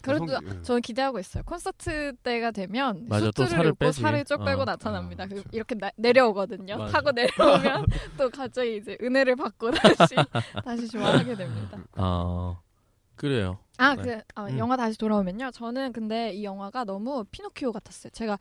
그래도 0.01 0.27
성- 0.27 0.39
예. 0.47 0.61
저는 0.61 0.81
기대하고 0.81 1.19
있어요. 1.19 1.43
콘서트 1.43 2.15
때가 2.23 2.51
되면 2.51 3.05
맞아, 3.09 3.25
또 3.25 3.43
수트를 3.43 3.49
살을 3.49 3.65
입고 3.71 3.77
빼지. 3.79 4.01
살을 4.01 4.23
쭉 4.23 4.45
빼고 4.45 4.61
어. 4.61 4.65
나타납니다. 4.65 5.25
아, 5.25 5.27
그 5.27 5.33
그렇죠. 5.33 5.49
이렇게 5.51 5.75
나- 5.75 5.91
내려오거든요. 5.97 6.77
맞아. 6.77 6.91
타고 6.93 7.11
내려오면 7.11 7.85
또 8.17 8.29
갑자기 8.29 8.77
이제 8.77 8.97
은혜를 9.01 9.35
받고 9.35 9.71
다시 9.71 10.15
다시 10.63 10.87
좋아하게 10.87 11.35
됩니다. 11.35 11.77
아 11.97 12.57
그래요. 13.19 13.59
아, 13.77 13.95
네. 13.95 14.01
그 14.01 14.21
아, 14.35 14.45
음. 14.45 14.57
영화 14.57 14.77
다시 14.77 14.97
돌아오면요. 14.97 15.51
저는 15.51 15.91
근데 15.91 16.31
이 16.31 16.45
영화가 16.45 16.85
너무 16.85 17.25
피노키오 17.31 17.73
같았어요. 17.73 18.11
제가 18.11 18.39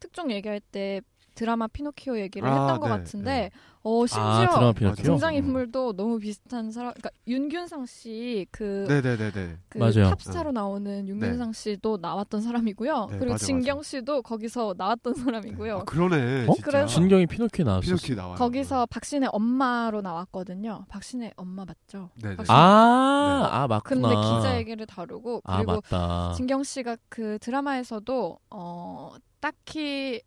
특종 0.00 0.30
얘기할 0.30 0.60
때 0.60 1.00
드라마 1.38 1.66
피노키오 1.68 2.18
얘기를 2.18 2.48
아, 2.48 2.52
했던 2.62 2.80
것 2.80 2.88
네, 2.88 2.90
같은데 2.96 3.30
네. 3.30 3.50
어아 3.82 4.06
심지어 4.06 4.72
피노키오. 4.72 5.04
등장 5.04 5.34
인물도 5.34 5.92
너무 5.94 6.18
비슷한 6.18 6.70
사람. 6.72 6.92
그러니까 6.94 7.10
윤균상 7.28 7.86
씨그 7.86 8.86
네네네네. 8.88 9.56
그 9.68 9.78
맞아요. 9.78 10.10
탑스타로 10.10 10.50
나오는 10.52 11.06
윤균상 11.08 11.52
씨도 11.52 11.98
나왔던 12.02 12.40
사람이고요. 12.42 13.06
네, 13.12 13.18
그리고 13.18 13.34
맞아, 13.34 13.46
진경 13.46 13.78
맞아. 13.78 13.88
씨도 13.88 14.22
거기서 14.22 14.74
나왔던 14.76 15.14
사람이고요. 15.14 15.76
아, 15.78 15.84
그러네. 15.84 16.46
어? 16.48 16.54
그래서- 16.62 16.86
진경이 16.88 17.26
피노키오 17.26 17.64
나왔어. 17.64 17.80
피노키 17.82 18.14
나와요. 18.16 18.34
거기서 18.34 18.86
박신혜 18.86 19.28
엄마로 19.30 20.00
나왔거든요. 20.02 20.84
박신혜 20.88 21.32
엄마 21.36 21.64
맞죠? 21.64 22.10
박신- 22.20 22.50
아, 22.50 23.48
아 23.52 23.66
맞구나. 23.68 24.08
근데 24.08 24.14
기자 24.16 24.56
얘기를 24.58 24.86
다루고 24.86 25.42
아 25.44 25.56
그리고 25.58 25.80
맞다. 25.88 26.32
진경 26.36 26.62
씨가 26.64 26.96
그 27.08 27.38
드라마에서도 27.40 28.38
어 28.50 29.12
딱히 29.40 30.20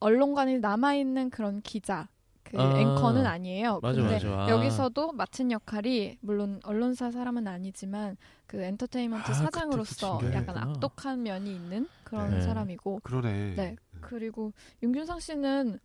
언론관이 0.00 0.58
남아 0.58 0.94
있는 0.94 1.30
그런 1.30 1.60
기자 1.62 2.08
그 2.42 2.60
아. 2.60 2.76
앵커는 2.76 3.26
아니에요. 3.26 3.78
맞아 3.80 4.00
근데 4.00 4.14
맞아. 4.14 4.28
아. 4.28 4.50
여기서도 4.50 5.12
맡은 5.12 5.52
역할이 5.52 6.18
물론 6.20 6.60
언론사 6.64 7.10
사람은 7.12 7.46
아니지만 7.46 8.16
그 8.46 8.60
엔터테인먼트 8.60 9.30
아, 9.30 9.34
사장으로서 9.34 10.18
약간 10.24 10.46
진경이구나. 10.46 10.60
악독한 10.62 11.22
면이 11.22 11.54
있는 11.54 11.86
그런 12.02 12.30
네. 12.30 12.40
사람이고 12.40 13.00
그러네. 13.04 13.54
네 13.54 13.76
그리고 14.00 14.52
윤균상 14.82 15.20
씨는 15.20 15.78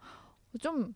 좀 0.60 0.96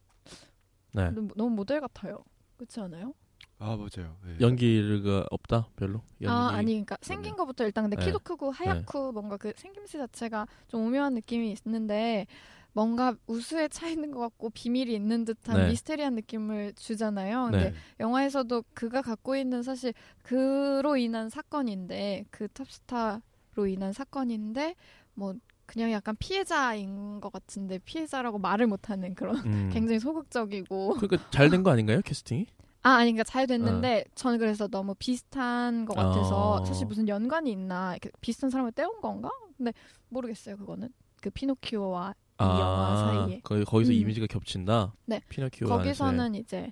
네. 0.93 1.11
너무, 1.11 1.27
너무 1.35 1.49
모델 1.51 1.81
같아요. 1.81 2.23
그렇지 2.57 2.79
않아요? 2.79 3.13
아 3.59 3.75
맞아요. 3.75 4.15
네. 4.25 4.37
연기가 4.39 5.25
없다 5.31 5.67
별로. 5.75 6.01
연기. 6.21 6.27
아 6.27 6.49
아니 6.53 6.65
그러니까 6.71 6.97
생긴 7.01 7.35
것부터 7.35 7.65
일단 7.65 7.83
근데 7.83 7.97
네. 7.97 8.05
키도 8.05 8.19
크고 8.19 8.51
하얗고 8.51 9.11
뭔가 9.11 9.35
그 9.37 9.51
생김새 9.57 9.97
자체가 9.97 10.47
좀 10.69 10.85
오묘한 10.85 11.13
느낌이 11.15 11.55
있는데 11.65 12.25
뭔가 12.71 13.15
우수에 13.27 13.67
차 13.67 13.87
있는 13.89 14.11
것 14.11 14.19
같고 14.19 14.51
비밀이 14.51 14.93
있는 14.93 15.25
듯한 15.25 15.57
네. 15.57 15.67
미스테리한 15.69 16.15
느낌을 16.15 16.73
주잖아요. 16.75 17.49
근데 17.51 17.71
네. 17.71 17.75
영화에서도 17.99 18.63
그가 18.73 19.01
갖고 19.01 19.35
있는 19.35 19.61
사실 19.63 19.93
그로 20.23 20.95
인한 20.95 21.29
사건인데 21.29 22.25
그 22.31 22.47
탑스타로 22.49 23.67
인한 23.67 23.91
사건인데 23.91 24.75
뭐 25.15 25.33
그냥 25.65 25.91
약간 25.91 26.15
피해자인 26.17 27.19
것 27.19 27.31
같은데 27.31 27.79
피해자라고 27.79 28.37
말을 28.39 28.67
못하는 28.67 29.13
그런 29.15 29.35
음. 29.45 29.69
굉장히 29.73 29.99
소극적이고 29.99 30.95
그러니까 30.95 31.29
잘 31.31 31.49
된 31.49 31.63
거 31.63 31.71
아닌가요 31.71 32.01
캐스팅이? 32.05 32.45
아, 32.81 32.91
아니, 32.91 33.11
그러니까 33.11 33.23
잘 33.25 33.45
됐는데, 33.45 34.05
저는 34.15 34.39
그래서 34.39 34.67
너무 34.67 34.95
비슷한 34.95 35.85
것 35.85 35.95
같아서, 35.95 36.61
어. 36.61 36.65
사실 36.65 36.87
무슨 36.87 37.07
연관이 37.07 37.51
있나, 37.51 37.97
비슷한 38.21 38.49
사람을 38.49 38.71
떼온 38.71 39.01
건가? 39.01 39.29
근데 39.57 39.73
모르겠어요, 40.09 40.55
그거는. 40.57 40.89
그 41.21 41.29
피노키오와 41.29 42.13
이 42.39 42.43
영화 42.43 42.95
사이에. 43.25 43.41
거기 43.43 43.65
거기서 43.65 43.91
음. 43.91 43.95
이미지가 43.95 44.27
겹친다. 44.27 44.93
네. 45.05 45.21
피노키오 45.27 45.67
거기서는 45.67 46.35
이제, 46.35 46.71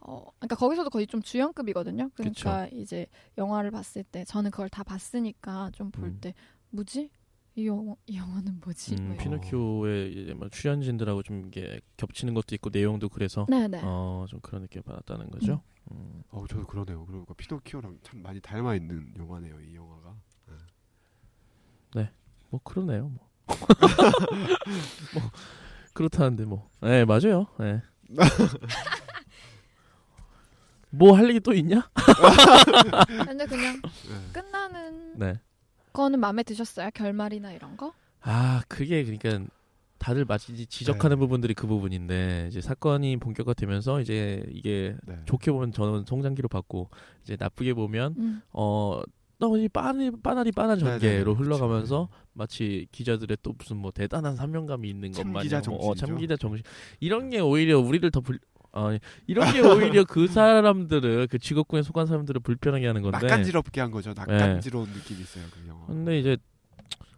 어, 0.00 0.24
그러니까 0.38 0.56
거기서도 0.56 0.88
거의 0.88 1.06
좀 1.06 1.20
주연급이거든요. 1.20 2.08
그러니까 2.14 2.66
이제 2.68 3.06
영화를 3.36 3.70
봤을 3.70 4.02
때, 4.02 4.24
저는 4.24 4.50
그걸 4.50 4.70
다 4.70 4.82
봤으니까 4.82 5.70
좀볼 5.74 6.04
음. 6.04 6.18
때, 6.22 6.34
뭐지? 6.70 7.10
이 7.56 7.66
영화, 7.66 7.94
이 8.06 8.16
영화는 8.16 8.60
뭐지? 8.64 8.96
음, 8.96 9.08
뭐. 9.08 9.16
피노키오의 9.16 10.34
뭐 10.34 10.48
출연진들하고 10.48 11.22
좀 11.22 11.46
이게 11.46 11.80
겹치는 11.96 12.34
것도 12.34 12.54
있고 12.56 12.70
내용도 12.72 13.08
그래서 13.08 13.46
네네. 13.48 13.80
어 13.84 14.26
좀 14.28 14.40
그런 14.40 14.62
느낌 14.62 14.80
을 14.80 14.82
받았다는 14.82 15.30
거죠. 15.30 15.62
음. 15.92 16.22
어 16.30 16.44
저도 16.48 16.66
그러네요. 16.66 17.04
그러니까 17.06 17.34
피노키오랑 17.34 17.98
참 18.02 18.22
많이 18.22 18.40
닮아 18.40 18.74
있는 18.74 19.14
영화네요. 19.16 19.60
이 19.60 19.74
영화가. 19.74 20.14
뭐 22.50 22.60
그러네요. 22.62 23.08
뭐. 23.08 23.28
뭐 25.12 25.22
그렇다는데 25.92 26.44
뭐. 26.44 26.70
네 26.80 27.04
맞아요. 27.04 27.46
네. 27.58 27.82
뭐할 30.90 31.28
얘기 31.30 31.40
또 31.40 31.52
있냐? 31.52 31.90
근데 33.26 33.44
그냥 33.46 33.80
네. 33.82 34.32
끝나는 34.32 35.18
네. 35.18 35.40
거는 35.94 36.20
마음에 36.20 36.42
드셨어요? 36.42 36.90
결말이나 36.92 37.52
이런 37.52 37.78
거? 37.78 37.94
아 38.20 38.62
그게 38.68 39.02
그러니까 39.04 39.46
다들 39.98 40.26
마치 40.26 40.66
지적하는 40.66 41.18
부분들이 41.18 41.54
그 41.54 41.66
부분인데 41.66 42.48
이제 42.50 42.60
사건이 42.60 43.16
본격화되면서 43.18 44.02
이제 44.02 44.44
이게 44.50 44.96
네. 45.06 45.16
좋게 45.24 45.50
보면 45.50 45.72
저는 45.72 46.04
성장기로 46.06 46.48
봤고 46.48 46.90
이제 47.22 47.36
나쁘게 47.38 47.72
보면 47.72 48.14
음. 48.18 48.42
어 48.52 49.00
너무 49.38 49.68
빠리 49.68 50.10
빠나리 50.22 50.50
네네네, 50.54 50.78
전개로 50.78 51.36
그렇죠. 51.36 51.54
흘러가면서 51.54 52.08
마치 52.32 52.86
기자들의 52.92 53.38
또 53.42 53.54
무슨 53.56 53.76
뭐 53.76 53.90
대단한 53.92 54.36
사명감이 54.36 54.88
있는 54.88 55.12
것 55.12 55.22
참기자 55.22 55.56
마냥 55.56 55.74
뭐, 55.74 55.90
어. 55.90 55.94
참기자 55.94 56.36
정신 56.36 56.64
이런 57.00 57.30
게 57.30 57.40
오히려 57.40 57.78
우리를 57.78 58.10
더 58.10 58.20
불, 58.20 58.38
어, 58.76 58.90
이런 59.26 59.52
게 59.52 59.60
오히려 59.60 60.04
그 60.04 60.26
사람들을 60.26 61.28
그 61.28 61.38
직업군에 61.38 61.82
속한 61.82 62.06
사람들을 62.06 62.40
불편하게 62.40 62.86
하는 62.86 63.02
건데 63.02 63.18
낯간지럽게 63.18 63.80
한 63.80 63.90
거죠. 63.90 64.12
낯간지러운 64.14 64.88
느낌이 64.90 65.20
있어요. 65.20 65.44
그 65.52 65.68
영화. 65.68 65.86
근데 65.86 66.18
이제 66.18 66.36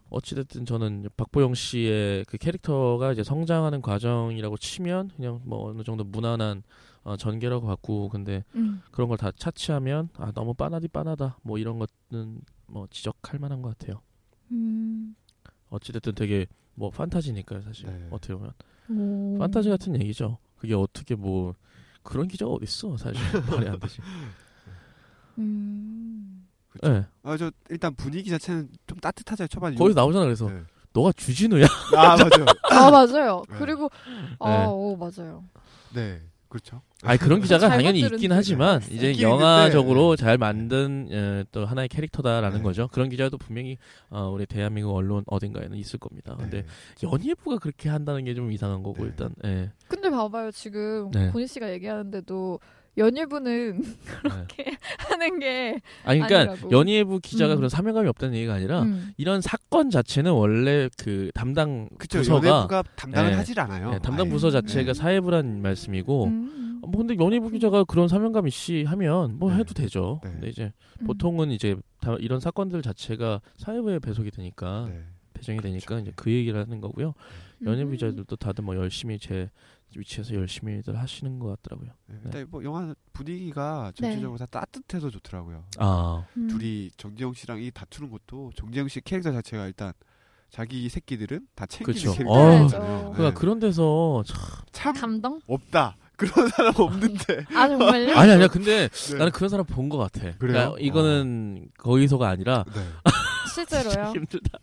어찌됐든 0.09 0.65
저는 0.65 1.09
박보영 1.17 1.53
씨의 1.53 2.25
그 2.25 2.37
캐릭터가 2.37 3.11
이제 3.11 3.23
성장하는 3.23 3.81
과정이라고 3.81 4.57
치면 4.57 5.09
그냥 5.15 5.41
뭐 5.43 5.69
어느 5.69 5.83
정도 5.83 6.03
무난한 6.03 6.63
어, 7.03 7.17
전개라고 7.17 7.65
봤고 7.67 8.09
근데 8.09 8.43
음. 8.55 8.81
그런 8.91 9.09
걸 9.09 9.17
다 9.17 9.31
차치하면 9.31 10.09
아 10.17 10.31
너무 10.33 10.53
빠나디 10.53 10.87
빠나다 10.87 11.37
뭐 11.41 11.57
이런 11.57 11.79
것은 11.79 12.39
뭐 12.67 12.87
지적할 12.91 13.39
만한 13.39 13.61
것 13.61 13.77
같아요. 13.77 14.01
음. 14.51 15.15
어찌됐든 15.69 16.13
되게 16.15 16.45
뭐 16.75 16.89
판타지니까요 16.91 17.61
사실 17.63 17.87
네. 17.87 18.07
어떻게 18.11 18.33
보면 18.35 18.51
오. 18.89 19.37
판타지 19.39 19.69
같은 19.69 19.99
얘기죠. 19.99 20.37
그게 20.57 20.73
어떻게 20.73 21.15
뭐 21.15 21.55
그런 22.03 22.27
기자가 22.27 22.51
어딨어 22.51 22.97
사실 22.97 23.13
말이 23.49 23.67
안 23.67 23.79
되지. 23.79 23.99
음. 25.37 26.47
그렇죠. 26.69 26.93
네. 26.99 27.05
아저 27.23 27.51
일단 27.69 27.95
분위기 27.95 28.29
자체는 28.29 28.69
좀 28.87 28.99
따뜻하죠. 28.99 29.47
초반 29.47 29.75
거기서 29.75 29.99
나오잖아 29.99 30.25
그래서 30.25 30.49
네. 30.49 30.61
너가 30.93 31.11
주진우야. 31.13 31.65
아 31.95 32.15
맞아요. 32.17 32.45
아 32.71 32.91
맞아요. 32.91 33.43
네. 33.49 33.57
그리고 33.59 33.89
네. 34.07 34.35
아, 34.39 34.67
오 34.67 34.95
맞아요. 34.95 35.45
네. 35.93 36.21
그렇죠. 36.49 36.81
아니 37.03 37.19
그런 37.19 37.41
기자가 37.41 37.67
잘 37.69 37.77
당연히 37.77 37.99
있긴. 37.99 38.31
하지만 38.31 38.81
이제 38.89 39.21
영화적으로 39.21 40.15
잘 40.15 40.37
만든 40.37 41.07
어, 41.11 41.43
또 41.51 41.65
하나의 41.65 41.89
캐릭터다라는 41.89 42.57
네. 42.57 42.63
거죠. 42.63 42.87
그런 42.91 43.09
기자도 43.09 43.37
분명히 43.37 43.77
어, 44.09 44.29
우리 44.33 44.45
대한민국 44.47 44.95
언론 44.95 45.23
어딘가에는 45.27 45.77
있을 45.77 45.99
겁니다. 45.99 46.35
근데 46.39 46.63
네. 46.63 47.07
연예부가 47.07 47.59
그렇게 47.59 47.89
한다는 47.89 48.23
게 48.25 48.33
좀 48.33 48.51
이상한 48.51 48.83
거고 48.83 49.03
네. 49.03 49.09
일단 49.09 49.29
예. 49.45 49.71
근데 49.87 50.09
봐봐요 50.11 50.51
지금 50.51 51.09
네. 51.11 51.29
고니 51.31 51.47
씨가 51.47 51.71
얘기하는데도 51.73 52.59
연예부는 52.97 53.81
네. 53.81 53.87
그렇게 54.21 54.75
하는 54.97 55.39
게 55.39 55.79
아니 56.03 56.19
그러니까 56.19 56.51
아니라고. 56.51 56.71
연예부 56.71 57.19
기자가 57.19 57.53
음. 57.53 57.57
그런 57.57 57.69
사명감이 57.69 58.07
없다는 58.09 58.35
얘기가 58.35 58.53
아니라 58.55 58.81
음. 58.83 59.11
이런 59.17 59.41
사건 59.41 59.89
자체는 59.91 60.31
원래 60.31 60.89
그 60.97 61.29
담당 61.35 61.89
그쵸 61.99 62.19
부서가 62.19 62.47
연예부가 62.47 62.83
담당을 62.95 63.31
네. 63.31 63.37
하질 63.37 63.59
않아요. 63.59 63.91
네, 63.91 63.99
담당 63.99 64.25
아예. 64.25 64.31
부서 64.31 64.49
자체가 64.51 64.93
네. 64.93 64.99
사회부란 64.99 65.61
말씀이고 65.61 66.25
음. 66.25 66.63
뭐 66.87 66.97
근데 67.05 67.15
연예부 67.23 67.49
기자가 67.49 67.83
그런 67.83 68.07
사명감 68.07 68.47
있이 68.47 68.83
하면 68.85 69.37
뭐 69.39 69.51
네. 69.51 69.57
해도 69.59 69.73
되죠. 69.73 70.19
네. 70.23 70.31
근데 70.31 70.49
이제 70.49 70.73
음. 71.01 71.07
보통은 71.07 71.51
이제 71.51 71.75
다 71.99 72.15
이런 72.19 72.39
사건들 72.39 72.81
자체가 72.81 73.41
사회부에 73.57 73.99
배속이 73.99 74.31
되니까 74.31 74.87
네. 74.89 75.03
배정이 75.33 75.59
되니까 75.59 75.85
그렇죠. 75.85 76.01
이제 76.03 76.13
그 76.15 76.31
얘기를 76.31 76.59
하는 76.59 76.81
거고요. 76.81 77.13
연예부 77.65 77.91
음. 77.91 77.93
기자들도 77.93 78.35
다들 78.37 78.63
뭐 78.63 78.75
열심히 78.75 79.19
제 79.19 79.49
위치에서 79.95 80.35
열심히들 80.35 80.97
하시는 80.97 81.39
것 81.39 81.47
같더라고요. 81.61 81.91
네. 82.07 82.15
일단 82.25 82.47
뭐 82.49 82.63
영화 82.63 82.93
분위기가 83.13 83.91
전체적으로 83.95 84.37
다 84.37 84.45
따뜻해서 84.45 85.09
좋더라고요. 85.09 85.63
아, 85.77 86.25
음. 86.35 86.47
둘이 86.49 86.91
정재영 86.97 87.33
씨랑 87.33 87.61
이 87.61 87.71
다투는 87.71 88.09
것도 88.11 88.51
정재영 88.55 88.87
씨 88.89 89.01
캐릭터 89.01 89.31
자체가 89.31 89.65
일단 89.67 89.93
자기 90.49 90.87
새끼들은 90.89 91.47
다 91.55 91.65
챙기는 91.65 91.93
그쵸. 91.93 92.13
캐릭터잖아요. 92.13 93.07
어. 93.07 93.11
그러니까 93.13 93.39
그런 93.39 93.59
데서 93.59 94.23
참 94.25 94.37
참 94.71 94.93
감동? 94.93 95.39
없다. 95.47 95.97
그런 96.17 96.47
사람 96.49 96.73
없는데. 96.77 97.45
아 97.55 97.67
정말요? 97.67 98.15
아니 98.17 98.31
아니야. 98.31 98.47
근데 98.47 98.89
네. 98.89 99.17
나는 99.17 99.31
그런 99.31 99.49
사람 99.49 99.65
본 99.65 99.87
것 99.89 99.97
같아. 99.97 100.19
그래요? 100.21 100.37
그러니까 100.39 100.75
이거는 100.79 101.69
거기서가 101.77 102.27
아니라 102.27 102.65
네. 102.73 102.81
실제로요? 103.53 104.11
힘들다. 104.13 104.57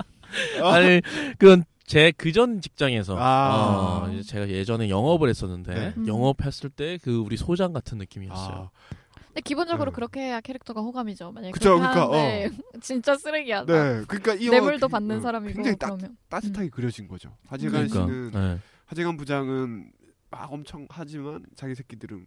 어? 0.62 0.66
아니 0.68 1.00
그건 1.38 1.64
제 1.86 2.12
그전 2.16 2.60
직장에서 2.60 3.16
아. 3.18 4.06
어, 4.08 4.20
제가 4.26 4.48
예전에 4.48 4.88
영업을 4.88 5.28
했었는데 5.28 5.74
네. 5.74 5.94
음. 5.96 6.06
영업했을 6.08 6.70
때 6.70 6.98
그 7.02 7.16
우리 7.18 7.36
소장 7.36 7.72
같은 7.72 7.98
느낌이었어요. 7.98 8.70
아, 8.74 8.94
근데 9.28 9.40
기본적으로 9.42 9.90
네. 9.90 9.94
그렇게 9.94 10.20
해야 10.20 10.40
캐릭터가 10.40 10.80
호감이죠. 10.80 11.32
만약에 11.32 11.52
그쵸, 11.52 11.78
그렇게 11.78 11.94
그러니까, 11.94 12.16
하는데 12.18 12.50
진짜 12.82 13.16
쓰레기야. 13.16 13.64
네. 13.66 14.02
그러니까 14.08 14.34
이 14.34 14.48
뇌물도 14.48 14.88
그- 14.88 14.92
받는 14.92 15.18
어, 15.18 15.20
사람이고 15.20 15.54
굉장히 15.54 15.76
따, 15.76 15.86
그러면 15.86 16.16
따뜻하게 16.28 16.68
그려진 16.70 17.06
거죠. 17.08 17.36
하재관 17.48 17.88
그러니까 17.88 18.00
씨는 18.12 18.30
네. 18.32 18.58
하재관 18.86 19.16
부장은 19.16 19.86
막 20.34 20.52
엄청 20.52 20.86
하지만 20.90 21.44
자기 21.54 21.76
새끼들은 21.76 22.26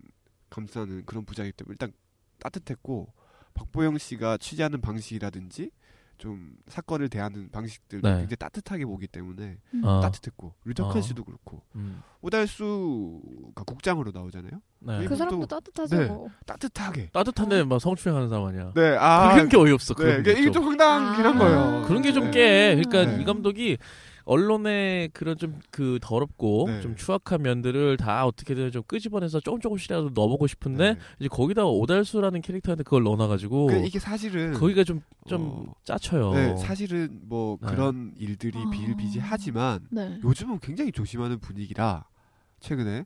감싸는 0.49 1.03
그런 1.05 1.25
부장이기 1.25 1.57
때문에 1.57 1.73
일단 1.73 1.91
따뜻했고 2.39 3.11
박보영 3.53 3.97
씨가 3.97 4.37
취재하는 4.37 4.79
방식이라든지 4.79 5.71
좀 6.17 6.55
사건을 6.67 7.09
대하는 7.09 7.49
방식들 7.51 8.01
도 8.01 8.07
네. 8.07 8.13
굉장히 8.19 8.37
따뜻하게 8.37 8.85
보기 8.85 9.07
때문에 9.07 9.57
음. 9.73 9.83
어. 9.83 9.99
따뜻했고 9.99 10.53
류덕환 10.63 10.97
어. 10.97 11.01
씨도 11.01 11.25
그렇고 11.25 11.61
음. 11.75 12.01
오달수가 12.21 13.63
국장으로 13.65 14.11
나오잖아요. 14.11 14.51
네. 14.79 15.05
그 15.05 15.15
사람도 15.15 15.45
이것도- 15.45 15.49
따뜻하죠. 15.49 15.97
네. 15.97 16.05
뭐. 16.05 16.29
따뜻하게. 16.45 17.09
따뜻한데 17.11 17.65
막 17.65 17.79
성추행하는 17.79 18.29
사람 18.29 18.45
아니야. 18.45 18.71
네, 18.73 18.95
아, 18.97 19.33
그런 19.33 19.49
게 19.49 19.57
어이없어. 19.57 19.93
네, 19.95 20.03
그런 20.03 20.19
이게 20.21 20.33
게 20.33 20.39
이게 20.39 20.43
좀. 20.45 20.53
좀 20.53 20.63
황당하긴 20.69 21.25
한 21.25 21.35
아. 21.35 21.39
거예요. 21.39 21.85
그런 21.87 22.01
게좀 22.01 22.25
네. 22.25 22.31
깨. 22.31 22.81
그러니까 22.81 23.15
네. 23.17 23.21
이 23.21 23.25
감독이 23.25 23.77
언론의 24.27 25.09
그런 25.13 25.37
좀 25.37 25.57
그 25.77 25.99
더럽고 26.01 26.65
네. 26.67 26.81
좀 26.81 26.95
추악한 26.95 27.41
면들을 27.41 27.97
다 27.97 28.25
어떻게든 28.25 28.71
좀 28.71 28.83
끄집어내서 28.87 29.39
조금 29.41 29.59
조금씩이라도 29.59 30.11
넣어보고 30.13 30.47
싶은데 30.47 30.93
네. 30.93 30.99
이제 31.19 31.27
거기다가 31.27 31.69
오달수라는 31.69 32.41
캐릭터한테 32.41 32.83
그걸 32.83 33.03
넣어놔가지고 33.03 33.67
그 33.67 33.85
이게 33.85 33.99
사실은 33.99 34.53
거기가 34.53 34.83
좀좀 34.83 35.05
어, 35.31 35.73
짜쳐요. 35.83 36.33
네, 36.33 36.55
사실은 36.57 37.19
뭐 37.23 37.57
네. 37.61 37.67
그런 37.67 38.13
일들이 38.17 38.57
아. 38.57 38.69
비일비재하지만 38.69 39.87
네. 39.91 40.19
요즘은 40.23 40.59
굉장히 40.59 40.91
조심하는 40.91 41.39
분위기라 41.39 42.05
최근에 42.59 43.05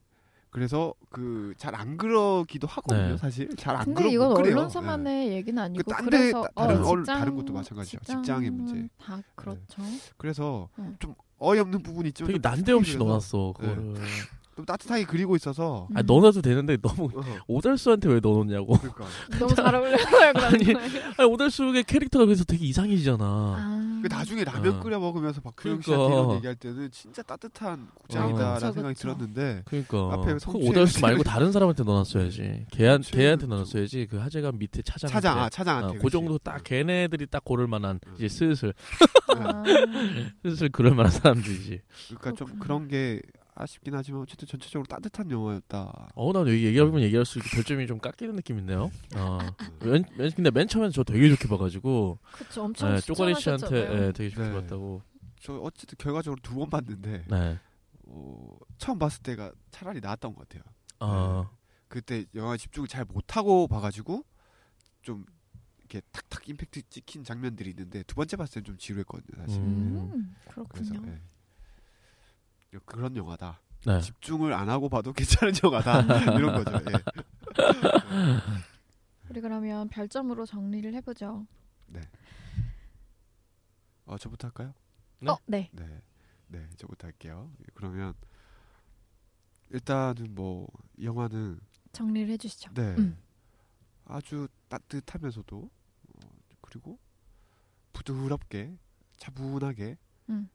그래서 0.52 0.94
그 1.10 1.54
잘 1.58 1.74
안 1.76 1.98
그러기도 1.98 2.68
하거든요. 2.68 3.12
네. 3.12 3.18
사실 3.18 3.50
잘안 3.56 3.86
근데 3.86 4.02
그러 4.04 4.12
이건 4.14 4.28
못 4.30 4.34
그래요. 4.36 4.58
언론사만의 4.58 5.32
얘기는 5.32 5.62
아니고 5.62 5.84
그딴 5.84 6.06
그래서 6.06 6.42
데, 6.44 6.48
다른 6.56 6.84
어, 6.84 6.88
얼- 6.90 7.00
직장, 7.00 7.20
다른 7.20 7.36
것도 7.38 7.54
마찬가지죠. 7.54 8.00
직장의 8.06 8.50
문제. 8.50 8.74
네. 8.76 8.90
다 9.02 9.22
그렇죠. 9.36 9.82
그래서 10.18 10.70
네. 10.78 10.86
좀 11.00 11.16
어이없는 11.40 11.82
부분이 11.82 12.10
있지만 12.10 12.28
되게 12.28 12.40
좀 12.42 12.52
난데없이 12.52 12.98
넣어놨어 12.98 13.54
네. 13.60 13.68
그거를. 13.68 13.94
좀 14.62 14.66
따뜻하게 14.66 15.06
그리고 15.06 15.36
있어서 15.36 15.88
음. 15.92 15.98
아 15.98 16.02
넣어놔도 16.04 16.42
되는데 16.42 16.78
너무 16.78 17.10
어, 17.16 17.22
오달수한테 17.48 18.10
왜 18.10 18.20
넣어놓냐고. 18.22 18.78
그러니까 18.78 19.06
너무 19.40 19.56
잘 19.56 19.74
어울려요. 19.74 19.98
아니. 20.36 20.76
아니 21.18 21.30
오달수의 21.30 21.84
캐릭터가 21.84 22.26
그래서 22.26 22.44
되게 22.44 22.66
이상해지잖아. 22.68 23.24
아. 23.26 24.00
그 24.04 24.08
나중에 24.08 24.44
라면 24.44 24.76
어. 24.78 24.80
끓여 24.80 25.00
먹으면서 25.00 25.42
박수영 25.42 25.80
그러니까. 25.82 25.86
씨한테 25.86 26.14
이런 26.16 26.36
얘기할 26.38 26.56
때는 26.56 26.92
진짜 26.92 27.22
따뜻한 27.24 27.88
국장이다라는 27.96 28.68
어, 28.70 28.72
생각이 28.72 28.94
그쵸. 28.96 29.02
들었는데 29.02 29.64
그러니까 29.66 30.14
앞에 30.14 30.34
그 30.44 30.58
오달수 30.58 31.02
말고 31.02 31.24
다른 31.24 31.52
사람한테 31.52 31.84
넣어놨어야지. 31.84 32.66
걔한 32.72 33.02
걔한테 33.02 33.42
좀- 33.42 33.50
넣어놨어야지. 33.50 34.08
그 34.10 34.18
하재관 34.18 34.58
밑에 34.58 34.82
차장. 34.84 35.10
차장 35.10 35.40
아 35.40 35.50
차장한테 35.50 35.98
어, 35.98 36.02
그. 36.02 36.10
정도 36.12 36.38
딱 36.38 36.64
걔네들이 36.64 37.28
딱 37.28 37.44
고를 37.44 37.68
만한 37.68 38.00
음. 38.06 38.14
이제 38.18 38.28
슬슬 38.28 38.74
아. 39.38 39.64
슬슬 40.44 40.70
그럴 40.70 40.94
만한 40.94 41.12
사람들이지. 41.12 41.82
그러니까 42.10 42.32
좀 42.34 42.48
그렇구나. 42.48 42.64
그런 42.64 42.88
게 42.88 43.22
아쉽긴 43.62 43.94
하지만 43.96 44.22
어쨌든 44.22 44.48
전체적으로 44.48 44.86
따뜻한 44.88 45.30
영화였다. 45.30 46.10
어, 46.16 46.34
나 46.34 46.40
여기 46.42 46.66
얘기하면 46.66 47.02
얘기할수록 47.02 47.46
별점이 47.52 47.88
좀 47.88 48.00
깎이는 48.00 48.36
느낌인데요. 48.36 48.92
어, 49.16 49.38
맨, 49.82 50.04
맨, 50.18 50.32
근데 50.32 50.52
맨 50.52 50.68
처음엔 50.68 50.92
저 50.92 51.04
되게 51.04 51.30
좋게 51.30 51.48
봐가지고, 51.48 52.20
그쵸 52.34 52.64
엄청 52.64 52.94
예, 52.96 53.00
쪼가리 53.00 53.36
씨한테 53.36 53.66
추천하셨잖아요. 53.66 54.08
예, 54.08 54.12
되게 54.12 54.30
좋게 54.30 54.42
네. 54.44 54.54
봤다고. 54.54 55.02
저 55.40 55.54
어쨌든 55.58 55.96
결과적으로 55.98 56.40
두 56.44 56.56
번 56.56 56.70
봤는데 56.70 57.26
네. 57.30 57.60
어, 58.08 58.56
처음 58.78 59.00
봤을 59.00 59.22
때가 59.24 59.52
차라리 59.72 60.00
나았던 60.00 60.34
것 60.36 60.48
같아요. 60.48 60.64
어, 61.00 61.50
그때 61.88 62.26
영화 62.36 62.58
집중을 62.58 62.88
잘 62.88 63.06
못하고 63.06 63.68
봐가지고 63.68 64.24
좀 65.02 65.26
이렇게 65.80 66.02
탁탁 66.12 66.48
임팩트 66.48 66.84
찍힌 66.90 67.24
장면들이 67.24 67.72
있는데 67.72 68.04
두 68.04 68.16
번째 68.16 68.38
봤을 68.38 68.62
땐좀 68.62 68.78
지루했거든요 68.78 69.42
사실. 69.46 69.62
음. 69.62 70.12
음, 70.14 70.36
그래서 70.70 70.92
그렇군요. 70.94 71.18
예. 72.74 72.80
그런 72.86 73.16
영화다. 73.16 73.60
네. 73.86 74.00
집중을 74.00 74.54
안 74.54 74.70
하고 74.70 74.90
봐도 74.90 75.12
괜찮은 75.14 75.54
영화다 75.64 76.02
이런 76.38 76.64
거죠. 76.64 76.80
예. 76.92 77.04
우리 79.30 79.42
그러면 79.42 79.88
별점으로 79.90 80.46
정리를 80.46 80.94
해보죠. 80.96 81.48
어 84.06 84.18
저부터 84.18 84.48
할까요? 84.48 84.74
네. 85.20 85.32
어, 85.32 85.38
네. 85.46 85.70
네, 85.72 86.02
네 86.48 86.68
저부터 86.76 87.08
할게요. 87.08 87.50
예, 87.62 87.64
그러면 87.74 88.14
일단은 89.70 90.36
뭐이 90.36 91.06
영화는 91.06 91.62
정리를 91.94 92.30
해주시죠. 92.34 92.74
네 92.74 92.96
음. 92.98 93.18
아주 94.06 94.50
따뜻하면서도 94.68 95.58
어, 95.60 96.20
그리고 96.60 97.00
부드럽게 97.94 98.78
차분하게 99.18 99.98
음. 100.30 100.50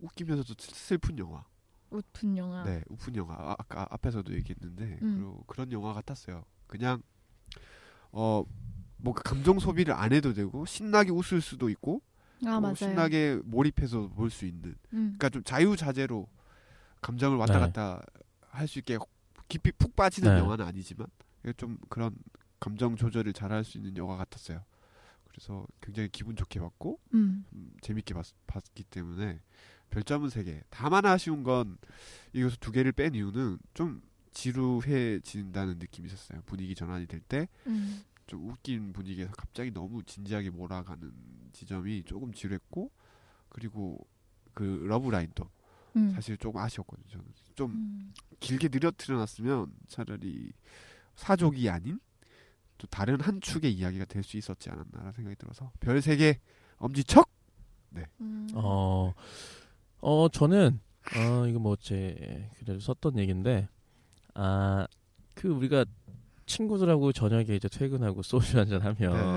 웃기면서도 0.00 0.54
슬- 0.58 0.74
슬픈 0.74 1.18
영화. 1.18 1.44
웃픈 1.90 2.36
영화. 2.36 2.64
네, 2.64 2.82
웃픈 2.88 3.14
영화. 3.16 3.34
아, 3.34 3.54
아까 3.58 3.86
앞에서도 3.90 4.32
얘기했는데 4.34 4.98
음. 5.02 5.14
그리고 5.16 5.44
그런 5.46 5.70
영화 5.72 5.92
같았어요. 5.92 6.44
그냥 6.66 7.02
어. 8.12 8.44
뭐 8.96 9.12
감정 9.12 9.58
소비를 9.58 9.92
안 9.92 10.14
해도 10.14 10.32
되고 10.32 10.64
신나게 10.64 11.10
웃을 11.10 11.42
수도 11.42 11.68
있고 11.68 12.00
아 12.46 12.56
어, 12.56 12.60
맞아요. 12.60 12.74
신나게 12.74 13.38
몰입해서 13.44 14.08
볼 14.08 14.30
수 14.30 14.46
있는 14.46 14.70
음. 14.94 15.14
그러니까 15.18 15.28
좀 15.28 15.42
자유자재로 15.44 16.26
감정을 17.02 17.36
왔다 17.36 17.54
네. 17.54 17.58
갔다 17.60 18.02
할 18.48 18.66
수 18.66 18.78
있게 18.78 18.96
깊이 19.46 19.72
푹 19.72 19.94
빠지는 19.94 20.32
네. 20.32 20.40
영화는 20.40 20.64
아니지만 20.64 21.06
좀 21.58 21.76
그런 21.90 22.16
감정 22.60 22.96
조절을 22.96 23.34
잘 23.34 23.52
할 23.52 23.62
수 23.62 23.76
있는 23.76 23.94
영화 23.98 24.16
같았어요. 24.16 24.64
그래서 25.28 25.66
굉장히 25.82 26.08
기분 26.08 26.34
좋게 26.34 26.58
봤고 26.60 26.98
음. 27.12 27.44
음, 27.52 27.70
재밌게 27.82 28.14
봤, 28.14 28.24
봤기 28.46 28.84
때문에 28.84 29.38
별점은 29.94 30.28
3개. 30.28 30.60
다만 30.70 31.06
아쉬운 31.06 31.42
건 31.44 31.78
이것서 32.32 32.56
두 32.58 32.72
개를 32.72 32.90
뺀 32.92 33.14
이유는 33.14 33.58
좀 33.74 34.02
지루해진다는 34.32 35.78
느낌이 35.78 36.08
있었어요. 36.08 36.42
분위기 36.46 36.74
전환이 36.74 37.06
될 37.06 37.20
때좀 37.20 37.48
음. 37.68 38.02
웃긴 38.34 38.92
분위기에서 38.92 39.32
갑자기 39.32 39.70
너무 39.70 40.02
진지하게 40.02 40.50
몰아가는 40.50 41.12
지점이 41.52 42.02
조금 42.04 42.32
지루했고 42.32 42.90
그리고 43.48 44.04
그 44.52 44.84
love 44.88 45.10
line도 45.10 45.48
음. 45.96 46.10
사실 46.12 46.36
조금 46.36 46.60
아쉬웠거든요. 46.60 47.06
저는 47.08 47.24
좀 47.54 47.70
음. 47.70 48.12
길게 48.40 48.68
늘어뜨려놨으면 48.72 49.72
차라리 49.86 50.52
사족이 51.14 51.68
아닌 51.70 52.00
또 52.78 52.88
다른 52.88 53.20
한 53.20 53.40
축의 53.40 53.72
이야기가 53.72 54.04
될 54.06 54.24
수 54.24 54.36
있었지 54.36 54.68
않았나라는 54.70 55.12
생각이 55.12 55.36
들어서 55.36 55.70
별 55.78 55.98
세 55.98 56.16
개 56.16 56.40
엄지척. 56.78 57.30
음. 58.20 58.48
어, 58.54 59.14
어, 60.04 60.28
저는, 60.28 60.80
어, 61.16 61.46
이거 61.48 61.58
뭐, 61.58 61.76
제, 61.76 62.50
그대로 62.58 62.78
썼던 62.78 63.18
얘기인데, 63.18 63.68
아, 64.34 64.86
그 65.34 65.48
우리가 65.48 65.86
친구들하고 66.44 67.12
저녁에 67.12 67.54
이제 67.56 67.68
퇴근하고 67.68 68.22
소주 68.22 68.58
한잔 68.58 68.82
하면 68.82 68.96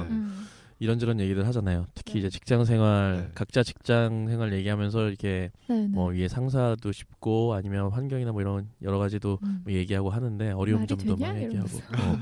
네. 0.10 0.14
음. 0.14 0.46
이런저런 0.80 1.22
얘기들 1.22 1.48
하잖아요. 1.48 1.88
특히 1.96 2.14
네. 2.14 2.20
이제 2.20 2.30
직장 2.30 2.66
생활 2.66 3.28
네. 3.28 3.32
각자 3.34 3.64
직장 3.64 4.28
생활 4.28 4.52
얘기하면서 4.54 5.08
이렇게 5.08 5.52
네네. 5.70 5.88
뭐 5.88 6.12
위에 6.12 6.28
상사도 6.28 6.92
싶고 6.92 7.54
아니면 7.54 7.90
환경이나 7.90 8.34
뭐 8.34 8.42
이런 8.42 8.70
여러 8.82 9.00
가지도 9.00 9.40
음. 9.44 9.62
뭐 9.64 9.74
얘기하고 9.74 10.10
하는데 10.10 10.52
어려운 10.52 10.86
점도? 10.86 11.16
막 11.16 11.42
얘기하고. 11.42 11.78
어. 11.78 12.18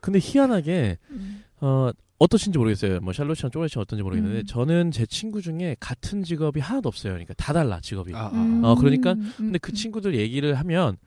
근데 0.00 0.18
희한하게 0.22 0.98
음. 1.10 1.44
어 1.62 1.90
어떠신지 2.20 2.58
모르겠어요. 2.58 3.00
뭐 3.00 3.14
샬롯이랑 3.14 3.50
쪼레 3.50 3.66
씨 3.68 3.78
어떤지 3.78 4.02
모르겠는데 4.02 4.40
음. 4.40 4.46
저는 4.46 4.90
제 4.90 5.06
친구 5.06 5.40
중에 5.40 5.74
같은 5.80 6.22
직업이 6.22 6.60
하나도 6.60 6.86
없어요. 6.88 7.14
그러니까 7.14 7.32
다 7.34 7.54
달라 7.54 7.80
직업이. 7.80 8.14
아, 8.14 8.26
아, 8.26 8.30
음. 8.34 8.62
어, 8.62 8.74
그러니까 8.74 9.14
음. 9.14 9.32
근데 9.36 9.58
그 9.58 9.72
친구들 9.72 10.14
얘기를 10.14 10.54
하면 10.54 10.98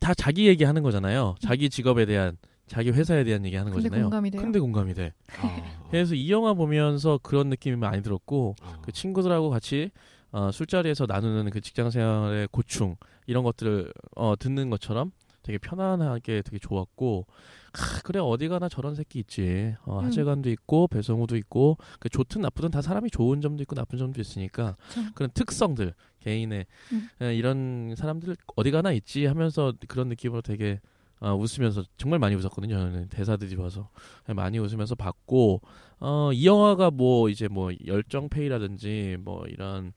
다 0.00 0.14
자기 0.14 0.46
얘기하는 0.48 0.82
거잖아요. 0.82 1.34
자기 1.38 1.68
직업에 1.68 2.06
대한 2.06 2.38
자기 2.66 2.90
회사에 2.90 3.24
대한 3.24 3.44
얘기 3.44 3.56
하는 3.56 3.72
근데 3.72 3.88
거잖아요. 3.88 4.04
공감이 4.06 4.30
돼요. 4.30 4.42
근데 4.42 4.58
공감이 4.58 4.94
돼. 4.94 5.12
아. 5.38 5.80
그래서 5.90 6.14
이 6.14 6.30
영화 6.30 6.54
보면서 6.54 7.20
그런 7.22 7.50
느낌이 7.50 7.76
많이 7.76 8.02
들었고 8.02 8.56
아. 8.62 8.78
그 8.80 8.92
친구들하고 8.92 9.50
같이 9.50 9.90
어, 10.32 10.50
술자리에서 10.50 11.04
나누는 11.06 11.50
그 11.50 11.60
직장 11.60 11.90
생활의 11.90 12.48
고충 12.50 12.96
이런 13.26 13.44
것들을 13.44 13.92
어, 14.16 14.34
듣는 14.38 14.70
것처럼 14.70 15.12
되게 15.42 15.58
편안하게 15.58 16.40
되게 16.42 16.58
좋았고 16.58 17.26
아, 17.72 18.00
그래 18.02 18.20
어디 18.20 18.48
가나 18.48 18.68
저런 18.68 18.94
새끼 18.94 19.20
있지 19.20 19.74
어, 19.84 20.00
음. 20.00 20.04
하재관도 20.04 20.50
있고 20.50 20.88
배성우도 20.88 21.36
있고 21.36 21.78
그 21.98 22.08
좋든 22.08 22.40
나쁘든 22.40 22.70
다 22.70 22.82
사람이 22.82 23.10
좋은 23.10 23.40
점도 23.40 23.62
있고 23.62 23.74
나쁜 23.74 23.98
점도 23.98 24.20
있으니까 24.20 24.76
그쵸. 24.88 25.00
그런 25.14 25.30
특성들 25.32 25.94
개인의 26.20 26.66
음. 26.92 27.08
에, 27.22 27.34
이런 27.34 27.94
사람들 27.96 28.36
어디 28.56 28.70
가나 28.70 28.92
있지 28.92 29.26
하면서 29.26 29.72
그런 29.88 30.08
느낌으로 30.08 30.42
되게 30.42 30.80
어, 31.20 31.34
웃으면서 31.34 31.84
정말 31.98 32.18
많이 32.18 32.34
웃었거든요. 32.34 32.76
저는 32.76 33.08
대사들이 33.08 33.54
와서 33.56 33.90
많이 34.34 34.58
웃으면서 34.58 34.94
봤고 34.94 35.60
어, 35.98 36.30
이 36.32 36.46
영화가 36.46 36.90
뭐 36.90 37.28
이제 37.28 37.46
뭐 37.46 37.70
열정페이라든지 37.86 39.18
뭐 39.20 39.44
이런 39.46 39.92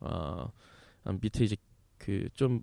어, 0.00 0.50
밑에 1.20 1.44
이제 1.44 1.56
그 1.98 2.28
좀 2.34 2.62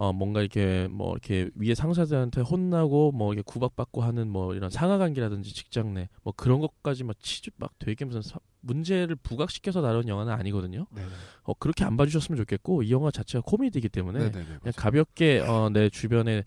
어, 0.00 0.12
뭔가 0.12 0.40
이렇게 0.40 0.86
뭐 0.88 1.10
이렇게 1.10 1.50
위에 1.56 1.74
상사들한테 1.74 2.40
혼나고 2.42 3.10
뭐 3.10 3.32
이렇게 3.32 3.42
구박받고 3.44 4.00
하는 4.00 4.28
뭐 4.30 4.54
이런 4.54 4.70
상하 4.70 4.96
관계라든지 4.96 5.52
직장 5.52 5.92
내 5.92 6.08
뭐 6.22 6.32
그런 6.36 6.60
것까지 6.60 7.02
막 7.02 7.18
치즈 7.20 7.50
막 7.56 7.72
되게 7.80 8.04
무슨 8.04 8.22
사- 8.22 8.38
문제를 8.60 9.16
부각시켜서 9.16 9.82
다룬 9.82 10.06
영화는 10.06 10.32
아니거든요. 10.32 10.86
네. 10.94 11.02
어, 11.42 11.52
그렇게 11.54 11.84
안 11.84 11.96
봐주셨으면 11.96 12.36
좋겠고 12.36 12.84
이 12.84 12.92
영화 12.92 13.10
자체가 13.10 13.42
코미디이기 13.44 13.88
때문에 13.88 14.18
네, 14.20 14.30
네, 14.30 14.38
네. 14.38 14.58
그냥 14.60 14.72
가볍게 14.76 15.40
어, 15.40 15.68
내 15.72 15.88
주변에 15.90 16.44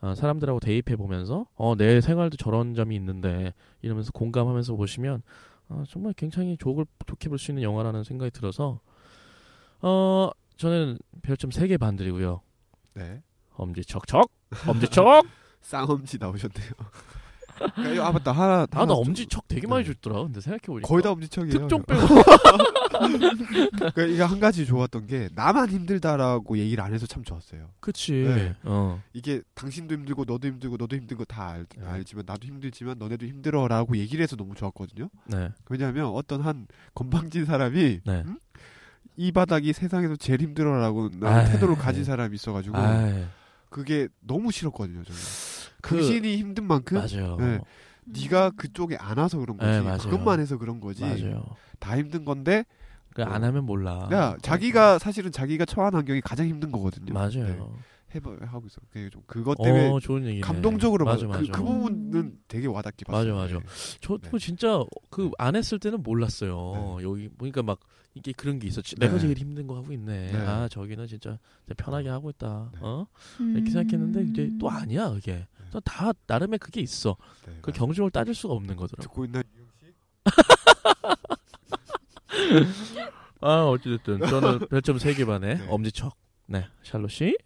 어, 0.00 0.14
사람들하고 0.14 0.60
대입해 0.60 0.96
보면서 0.96 1.46
어, 1.56 1.74
내 1.76 2.00
생활도 2.00 2.38
저런 2.38 2.74
점이 2.74 2.96
있는데 2.96 3.52
이러면서 3.82 4.12
공감하면서 4.12 4.76
보시면 4.76 5.22
어, 5.68 5.84
정말 5.88 6.14
굉장히 6.14 6.56
좋을, 6.56 6.86
좋게 7.06 7.28
볼 7.28 7.36
수 7.38 7.50
있는 7.50 7.62
영화라는 7.62 8.02
생각이 8.04 8.30
들어서 8.30 8.80
어 9.82 10.30
저는 10.56 10.98
별점 11.22 11.50
3개 11.50 11.76
반 11.78 11.96
드리고요. 11.96 12.40
네. 12.94 13.22
엄지척척 13.56 14.30
엄지척 14.66 15.26
쌍엄지 15.62 16.18
나오셨네요. 16.18 16.70
아 18.02 18.10
맞다 18.10 18.32
하나 18.32 18.66
아 18.72 18.84
나 18.84 18.94
엄지척 18.94 19.46
되게 19.46 19.66
많이 19.68 19.84
네. 19.84 19.92
줬더라. 19.94 20.24
근데 20.24 20.40
생각해 20.40 20.62
보니까 20.66 20.88
거의 20.88 21.02
다 21.04 21.12
엄지척이에요. 21.12 21.52
특종 21.60 21.82
빼고 21.84 22.00
그러니까 23.78 24.02
이게 24.06 24.22
한 24.22 24.40
가지 24.40 24.66
좋았던 24.66 25.06
게 25.06 25.28
나만 25.34 25.68
힘들다라고 25.70 26.58
얘기를 26.58 26.82
안 26.82 26.92
해서 26.92 27.06
참 27.06 27.22
좋았어요. 27.24 27.70
그치. 27.80 28.12
네. 28.12 28.54
어. 28.64 29.00
이게 29.12 29.40
당신도 29.54 29.94
힘들고 29.94 30.24
너도 30.26 30.48
힘들고 30.48 30.76
너도 30.76 30.96
힘든 30.96 31.16
거다 31.16 31.58
네. 31.76 31.86
알지만 31.86 32.24
나도 32.26 32.46
힘들지만 32.46 32.98
너네도 32.98 33.24
힘들어라고 33.26 33.96
얘기를 33.98 34.22
해서 34.22 34.34
너무 34.36 34.54
좋았거든요. 34.54 35.08
네. 35.26 35.50
왜냐하면 35.68 36.06
어떤 36.06 36.40
한 36.40 36.66
건방진 36.94 37.44
사람이 37.44 38.00
네. 38.04 38.22
음? 38.26 38.38
이 39.16 39.32
바닥이 39.32 39.72
세상에서 39.72 40.16
제일 40.16 40.40
힘들어라고 40.40 41.10
아이. 41.22 41.46
태도를 41.52 41.76
가진 41.76 42.04
사람이 42.04 42.34
있어가지고 42.34 42.76
아이, 42.76 43.24
그게 43.70 44.08
너무 44.20 44.50
싫었거든요. 44.50 45.04
저는 45.04 45.20
그 45.80 45.96
당신이 45.96 46.36
힘든 46.36 46.64
만큼 46.64 46.98
맞아요. 46.98 47.36
네. 47.36 47.60
네가 48.04 48.50
그쪽에 48.50 48.96
안 48.96 49.18
와서 49.18 49.38
그런 49.38 49.56
거지. 49.56 49.70
네. 49.80 49.96
그것만 49.98 50.40
해서 50.40 50.58
그런 50.58 50.80
거지. 50.80 51.02
맞아요. 51.02 51.44
다 51.78 51.96
힘든 51.96 52.24
건데 52.24 52.64
그안 53.14 53.44
하면 53.44 53.64
몰라. 53.64 54.08
야, 54.12 54.36
자기가 54.42 54.98
사실은 54.98 55.30
자기가 55.30 55.64
처한 55.64 55.94
환경이 55.94 56.20
가장 56.20 56.46
힘든 56.48 56.72
거거든요. 56.72 57.12
맞아요. 57.14 57.30
네. 57.32 57.58
해봐 58.14 58.36
하고 58.46 58.66
있어. 58.66 58.80
그게 58.90 59.10
좀 59.10 59.22
그것 59.26 59.56
때문에 59.62 59.88
어, 59.90 60.00
좋은 60.00 60.24
얘기네. 60.24 60.40
감동적으로 60.40 61.04
맞아, 61.04 61.26
맞아, 61.26 61.40
맞아. 61.40 61.52
그, 61.52 61.58
그 61.58 61.64
부분은 61.64 62.38
되게 62.48 62.66
와닿게 62.66 63.04
맞아, 63.08 63.32
봤어요. 63.32 63.34
맞아. 63.34 63.58
네. 63.58 63.64
저도 64.00 64.30
네. 64.30 64.38
진짜 64.38 64.82
그 65.10 65.30
안 65.38 65.56
했을 65.56 65.78
때는 65.78 66.02
몰랐어요. 66.02 66.98
여기 67.02 67.28
보니까 67.28 67.62
막 67.62 67.80
이게 68.14 68.32
그런 68.32 68.58
게 68.60 68.68
있었지. 68.68 68.94
내가 68.96 69.14
네. 69.14 69.20
제일 69.20 69.36
힘든 69.36 69.66
거 69.66 69.76
하고 69.76 69.92
있네. 69.92 70.30
네. 70.32 70.38
아 70.38 70.68
저기는 70.68 71.06
진짜 71.08 71.38
편하게 71.76 72.08
하고 72.10 72.30
있다. 72.30 72.70
네. 72.74 72.78
어 72.82 73.06
음. 73.40 73.56
이렇게 73.56 73.70
생각했는데 73.70 74.22
이제 74.30 74.50
또 74.60 74.70
아니야 74.70 75.10
그게. 75.10 75.46
다 75.84 76.12
나름의 76.28 76.60
그게 76.60 76.80
있어. 76.80 77.16
네, 77.46 77.52
그 77.60 77.70
맞아요. 77.70 77.78
경중을 77.78 78.10
따질 78.12 78.32
수가 78.34 78.54
없는 78.54 78.76
거더라고. 78.76 79.02
듣고 79.02 79.24
있나 79.24 79.42
유영 79.56 79.66
씨? 79.80 79.92
아 83.40 83.64
어찌됐든 83.64 84.20
저는 84.20 84.68
별점 84.68 84.98
3개 84.98 85.26
반에 85.26 85.54
네. 85.56 85.66
엄지척. 85.68 86.16
네 86.46 86.64
샬롯 86.84 87.10
씨. 87.10 87.36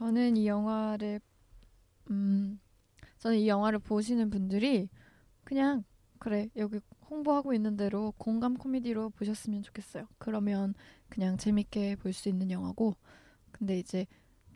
음, 0.00 0.06
저는 0.06 0.36
이 0.36 0.46
영화를 0.46 1.20
음, 2.10 2.60
저는 3.18 3.38
이 3.38 3.48
영화를 3.48 3.78
보시는 3.80 4.30
분들이 4.30 4.88
그냥 5.44 5.84
그래 6.18 6.50
여기 6.56 6.80
홍보하고 7.10 7.54
있는 7.54 7.76
대로 7.76 8.14
공감 8.18 8.56
코미디로 8.56 9.10
보셨으면 9.10 9.62
좋겠어요. 9.64 10.08
그러면 10.18 10.74
그냥 11.08 11.36
재밌게 11.38 11.96
볼 11.98 12.12
수 12.14 12.28
있는 12.28 12.50
영화고, 12.50 12.96
근데 13.52 13.78
이제 13.78 14.06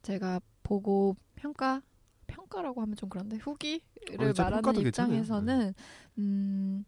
제가 0.02 0.40
보고 0.62 1.16
평가 1.36 1.82
평가라고 2.28 2.82
하면 2.82 2.96
좀 2.96 3.08
그런데 3.10 3.36
후기를 3.38 3.82
어, 4.18 4.32
진짜 4.32 4.44
말하는. 4.44 4.74
입장에서는 4.76 5.74
음 6.18 6.84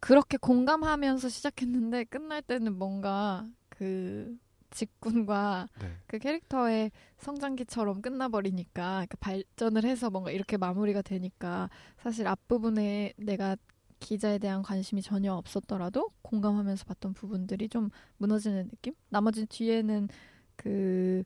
그렇게 0.00 0.36
공감하면서 0.36 1.28
시작했는데 1.28 2.04
끝날 2.04 2.42
때는 2.42 2.76
뭔가 2.78 3.48
그 3.68 4.36
직군과 4.74 5.68
네. 5.80 5.96
그 6.06 6.18
캐릭터의 6.18 6.90
성장기처럼 7.18 8.02
끝나버리니까 8.02 9.06
그 9.08 9.16
발전을 9.16 9.84
해서 9.84 10.10
뭔가 10.10 10.30
이렇게 10.30 10.56
마무리가 10.56 11.00
되니까 11.00 11.70
사실 11.96 12.26
앞부분에 12.26 13.14
내가 13.16 13.56
기자에 14.00 14.38
대한 14.38 14.62
관심이 14.62 15.00
전혀 15.00 15.32
없었더라도 15.32 16.10
공감하면서 16.20 16.84
봤던 16.84 17.14
부분들이 17.14 17.68
좀 17.70 17.88
무너지는 18.18 18.68
느낌? 18.68 18.94
나머지 19.08 19.46
뒤에는 19.46 20.08
그 20.56 21.24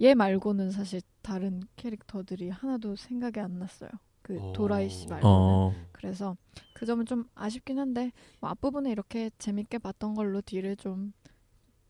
얘 0.00 0.14
말고는 0.14 0.70
사실 0.70 1.00
다른 1.22 1.62
캐릭터들이 1.76 2.50
하나도 2.50 2.94
생각이 2.94 3.40
안 3.40 3.58
났어요. 3.58 3.90
그 4.22 4.38
오. 4.38 4.52
도라이 4.52 4.88
씨 4.88 5.08
말고. 5.08 5.26
어. 5.26 5.74
그래서 5.92 6.36
그 6.72 6.86
점은 6.86 7.04
좀 7.04 7.28
아쉽긴 7.34 7.78
한데 7.78 8.12
뭐 8.40 8.50
앞부분에 8.50 8.92
이렇게 8.92 9.30
재밌게 9.38 9.78
봤던 9.78 10.14
걸로 10.14 10.40
뒤를 10.40 10.76
좀 10.76 11.12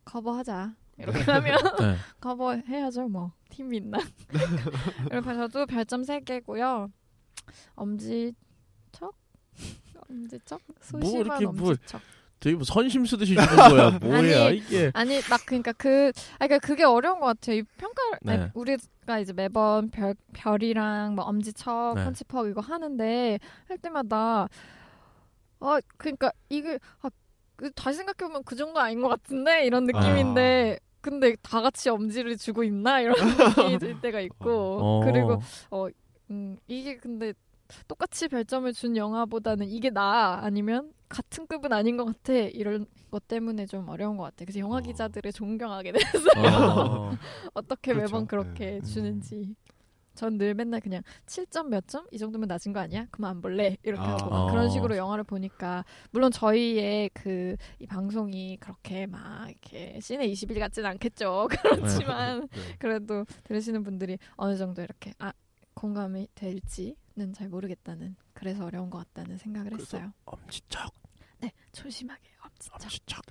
커버하자. 0.09 0.75
이렇게 0.99 1.21
하면 1.21 1.59
네. 1.81 1.97
커버해야죠 2.21 3.09
뭐 3.09 3.33
팀이 3.51 3.77
있나. 3.77 3.99
그래서 5.11 5.35
저도 5.35 5.67
별점 5.67 6.03
3개고요. 6.03 6.91
엄지척? 7.77 9.15
엄지척? 10.09 10.61
소심한 10.81 11.13
뭐 11.13 11.21
이렇게 11.21 11.47
뭘- 11.47 11.71
엄지척. 11.73 12.01
되게 12.41 12.55
뭐 12.55 12.65
선심 12.65 13.05
쓰듯이 13.05 13.35
주는 13.35 13.47
거야. 13.49 13.91
뭐야 13.99 14.47
아니, 14.47 14.57
이게. 14.59 14.91
아니 14.95 15.21
막 15.29 15.41
그러니까 15.45 15.73
그 15.73 16.13
그러니까 16.39 16.59
그게 16.61 16.85
어려운 16.85 17.19
것 17.21 17.27
같아요. 17.27 17.57
이 17.57 17.63
평가 17.77 18.01
네. 18.23 18.33
아니, 18.33 18.51
우리가 18.55 19.19
이제 19.19 19.33
매번 19.33 19.91
별 19.91 20.15
별이랑 20.35 21.17
뭐 21.17 21.25
엄지척, 21.25 21.95
네. 21.97 22.05
펀치퍽 22.05 22.47
이거 22.49 22.61
하는데 22.61 23.39
할 23.69 23.79
때마다 23.79 24.49
아 25.61 25.81
그러니까 25.97 26.31
이게 26.49 26.79
아, 27.03 27.09
그 27.09 27.17
다시 27.75 27.99
생각해보면 27.99 28.45
그 28.45 28.57
정도 28.57 28.81
아닌 28.81 29.01
것 29.01 29.09
같은데 29.09 29.67
이런 29.67 29.85
느낌인데 29.85 30.79
근데 31.01 31.37
다 31.43 31.61
같이 31.61 31.89
엄지를 31.89 32.37
주고 32.37 32.65
있나 32.65 33.01
이런 33.01 33.15
느낌이 33.75 33.79
들 33.79 34.01
때가 34.01 34.21
있고 34.21 34.51
어. 34.51 35.01
그리고 35.05 35.41
어 35.71 35.89
음, 36.31 36.59
이게 36.67 36.97
근데 36.97 37.33
똑같이 37.87 38.29
별점을 38.29 38.73
준 38.73 38.97
영화보다는 38.97 39.69
이게 39.69 39.91
나 39.91 40.41
아니면 40.43 40.93
같은 41.09 41.47
급은 41.47 41.73
아닌 41.73 41.97
것 41.97 42.05
같아 42.05 42.33
이런 42.35 42.87
것 43.11 43.27
때문에 43.27 43.67
좀 43.67 43.89
어려운 43.89 44.17
것 44.17 44.25
같아. 44.25 44.45
그래서 44.45 44.59
영화 44.61 44.79
어. 44.79 44.81
기자들을 44.81 45.33
존경하게 45.33 45.93
됐어요. 45.93 46.45
어. 46.47 47.11
어떻게 47.55 47.93
그렇죠. 47.93 48.13
매번 48.13 48.27
그렇게 48.27 48.81
네. 48.81 48.81
주는지 48.83 49.55
전 50.19 50.37
늘 50.39 50.55
맨날 50.55 50.81
그냥 50.81 51.03
7점 51.27 51.69
몇 51.69 51.87
점? 51.89 52.07
이 52.13 52.19
정도면 52.19 52.49
낮은 52.49 52.73
거 52.73 52.81
아니야? 52.81 53.07
그럼 53.11 53.31
안 53.31 53.41
볼래? 53.41 53.77
이렇게 53.83 54.03
아. 54.03 54.13
하고 54.17 54.29
막 54.31 54.51
그런 54.51 54.67
어. 54.67 54.69
식으로 54.69 54.97
영화를 54.97 55.25
보니까 55.25 55.85
물론 56.11 56.31
저희의 56.33 57.09
그 57.11 57.57
이 57.81 57.87
방송이 57.87 58.57
그렇게 58.59 59.07
막 59.07 59.49
이렇게 59.49 59.99
시내 60.01 60.27
20일 60.29 60.59
같진 60.59 60.85
않겠죠. 60.85 61.49
그렇지만 62.03 62.49
네. 62.51 62.77
그래도 62.79 63.25
들으시는 63.45 63.83
분들이 63.85 64.19
어느 64.37 64.57
정도 64.57 64.83
이렇게 64.83 65.13
아 65.19 65.33
공감이 65.75 66.29
될지는 66.35 67.33
잘 67.35 67.49
모르겠다는 67.49 68.17
그래서 68.33 68.65
어려운 68.67 68.91
것 68.91 68.99
같다는 68.99 69.39
생각을 69.39 69.73
했어요. 69.75 70.13
엄지척, 70.25 70.93
네, 71.41 71.53
조심하게 71.73 72.21
엄지척. 72.45 72.75
엄지척. 72.83 73.23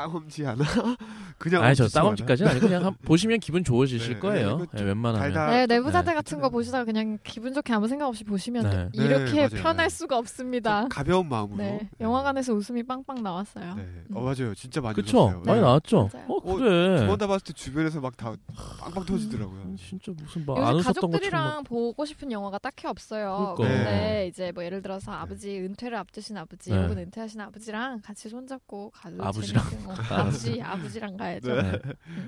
싸움지 0.00 0.46
않아? 0.46 0.62
그냥 1.38 1.62
아니 1.64 1.74
저 1.74 1.84
엄지척 1.84 1.90
싸움지까지는 2.02 2.50
아니고 2.50 2.66
그냥 2.66 2.84
한- 2.84 2.94
보시면 3.04 3.40
기분 3.40 3.64
좋아지실 3.64 4.14
네, 4.14 4.18
거예요. 4.20 4.58
네, 4.58 4.66
네, 4.72 4.78
좀 4.78 4.86
웬만하면. 4.88 5.32
달달- 5.32 5.50
네, 5.50 5.62
아, 5.62 5.66
내부자들 5.66 6.10
네, 6.12 6.14
같은 6.14 6.40
거. 6.40 6.50
보시다가 6.50 6.84
그냥 6.84 7.18
기분 7.24 7.54
좋게 7.54 7.72
아무 7.72 7.88
생각 7.88 8.06
없이 8.08 8.22
보시면 8.24 8.70
네. 8.70 8.88
이렇게 8.92 9.48
네. 9.48 9.62
편할 9.62 9.88
네. 9.88 9.94
수가 9.94 10.18
없습니다. 10.18 10.80
좀 10.82 10.88
가벼운 10.90 11.28
마음으로. 11.28 11.56
네, 11.58 11.88
영화관에서 12.00 12.52
웃음이 12.52 12.82
빵빵 12.82 13.22
나왔어요. 13.22 13.74
네. 13.74 13.82
음. 13.82 14.04
어 14.14 14.20
맞아요. 14.20 14.54
진짜 14.54 14.80
많이 14.80 14.94
그쵸? 14.94 15.24
웃었어요. 15.24 15.42
많이 15.46 15.58
네. 15.60 15.64
나왔죠. 15.66 16.10
맞아요. 16.12 16.26
어 16.28 16.34
어, 16.36 16.56
그래. 16.56 17.00
두번 17.00 17.18
다 17.18 17.26
봤을 17.26 17.44
때 17.44 17.52
주변에서 17.54 18.00
막 18.00 18.16
다 18.16 18.34
빵빵 18.80 19.04
터지더라고요. 19.04 19.60
음, 19.62 19.76
진짜 19.78 20.12
무슨 20.16 20.44
뭐안 20.46 20.74
요즘 20.74 20.78
웃었던. 20.90 20.94
가족들이랑 21.10 21.64
보고 21.64 22.04
싶은 22.06 22.32
영화가 22.32 22.58
딱히 22.58 22.86
없어요. 22.86 23.54
그러니까. 23.56 23.78
근데 23.84 23.90
네. 23.90 24.26
이제 24.28 24.52
뭐 24.52 24.64
예를 24.64 24.80
들어서 24.82 25.12
아버지 25.12 25.58
은퇴를 25.58 25.96
앞두신 25.98 26.36
아버지 26.36 26.70
네. 26.70 26.80
혹은 26.82 26.98
은퇴하신 26.98 27.40
아버지랑 27.40 28.00
같이 28.02 28.28
손잡고 28.28 28.90
가도 28.94 29.22
아버지랑. 29.24 29.64
거. 29.86 29.92
아버지 30.14 30.60
아버지랑 30.62 31.16
가야죠. 31.16 31.54
네. 31.54 31.72
네. 31.72 31.78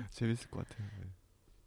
재밌을 0.09 0.49
것 0.49 0.67
같아요. 0.67 0.87
네. 0.99 1.07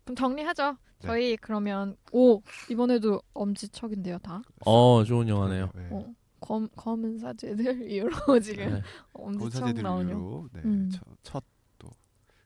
그럼 0.05 0.17
정리하죠. 0.17 0.73
네. 0.73 0.77
저희 1.07 1.37
그러면 1.37 1.97
오 2.13 2.43
이번에도 2.71 3.21
엄지척인데요 3.35 4.19
다. 4.19 4.43
어 4.67 5.05
좋은 5.05 5.29
영화네요. 5.29 5.71
네. 5.75 5.89
어, 5.91 6.13
검 6.41 6.69
검은 6.77 7.19
사제들 7.19 7.89
이후로 7.91 8.41
지금 8.41 8.75
네. 8.75 8.83
엄지척. 9.13 9.77
이후로 9.79 10.49
네. 10.53 10.61
음. 10.65 10.91
첫. 11.23 11.45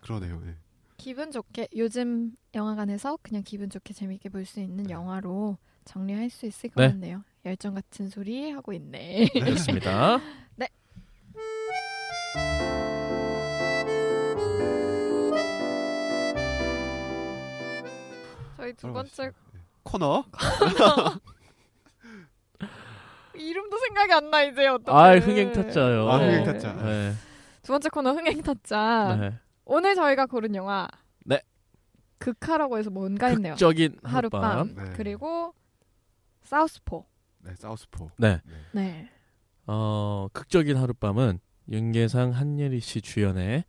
그러네요. 0.00 0.40
네. 0.40 0.56
기분 0.96 1.30
좋게 1.30 1.68
요즘 1.76 2.32
영화관에서 2.54 3.18
그냥 3.22 3.42
기분 3.44 3.68
좋게 3.68 3.92
재밌게 3.92 4.28
볼 4.30 4.46
수 4.46 4.60
있는 4.60 4.88
영화로 4.88 5.58
정리할 5.84 6.30
수 6.30 6.46
있을 6.46 6.70
것 6.70 6.80
네. 6.82 6.88
같네요. 6.88 7.22
열정 7.44 7.74
같은 7.74 8.08
소리 8.08 8.50
하고 8.50 8.72
있네. 8.72 9.28
알겠습니다. 9.34 10.20
저희 18.56 18.72
두 18.74 18.92
번째. 18.92 19.24
네. 19.26 19.30
코너. 19.82 20.24
이름도 23.34 23.76
생각이 23.78 24.12
안 24.12 24.30
나 24.30 24.42
이제 24.44 24.66
어떡해. 24.68 24.96
아 24.96 25.18
흥행 25.18 25.52
타짜요. 25.52 26.08
아, 26.10 26.18
네. 26.18 26.26
흥행 26.26 26.44
타짜. 26.44 26.72
네. 26.74 27.12
두 27.62 27.72
번째 27.72 27.88
코너 27.88 28.12
흥행 28.12 28.40
타짜. 28.42 29.16
네. 29.20 29.34
오늘 29.64 29.94
저희가 29.94 30.26
고른 30.26 30.54
영화. 30.54 30.86
네. 31.24 31.40
극하라고 32.18 32.78
해서 32.78 32.90
뭔가 32.90 33.26
했네요. 33.28 33.54
극적인 33.54 33.98
하룻밤. 34.04 34.42
하룻밤. 34.44 34.74
네. 34.84 34.92
그리고 34.96 35.54
사우스포. 36.44 37.06
네, 37.44 37.52
사우스포. 37.56 38.10
네. 38.18 38.40
네. 38.72 39.08
어, 39.66 40.28
극적인 40.32 40.76
하룻밤은 40.76 41.40
윤계상 41.70 42.30
한예리 42.30 42.80
씨 42.80 43.00
주연의 43.00 43.64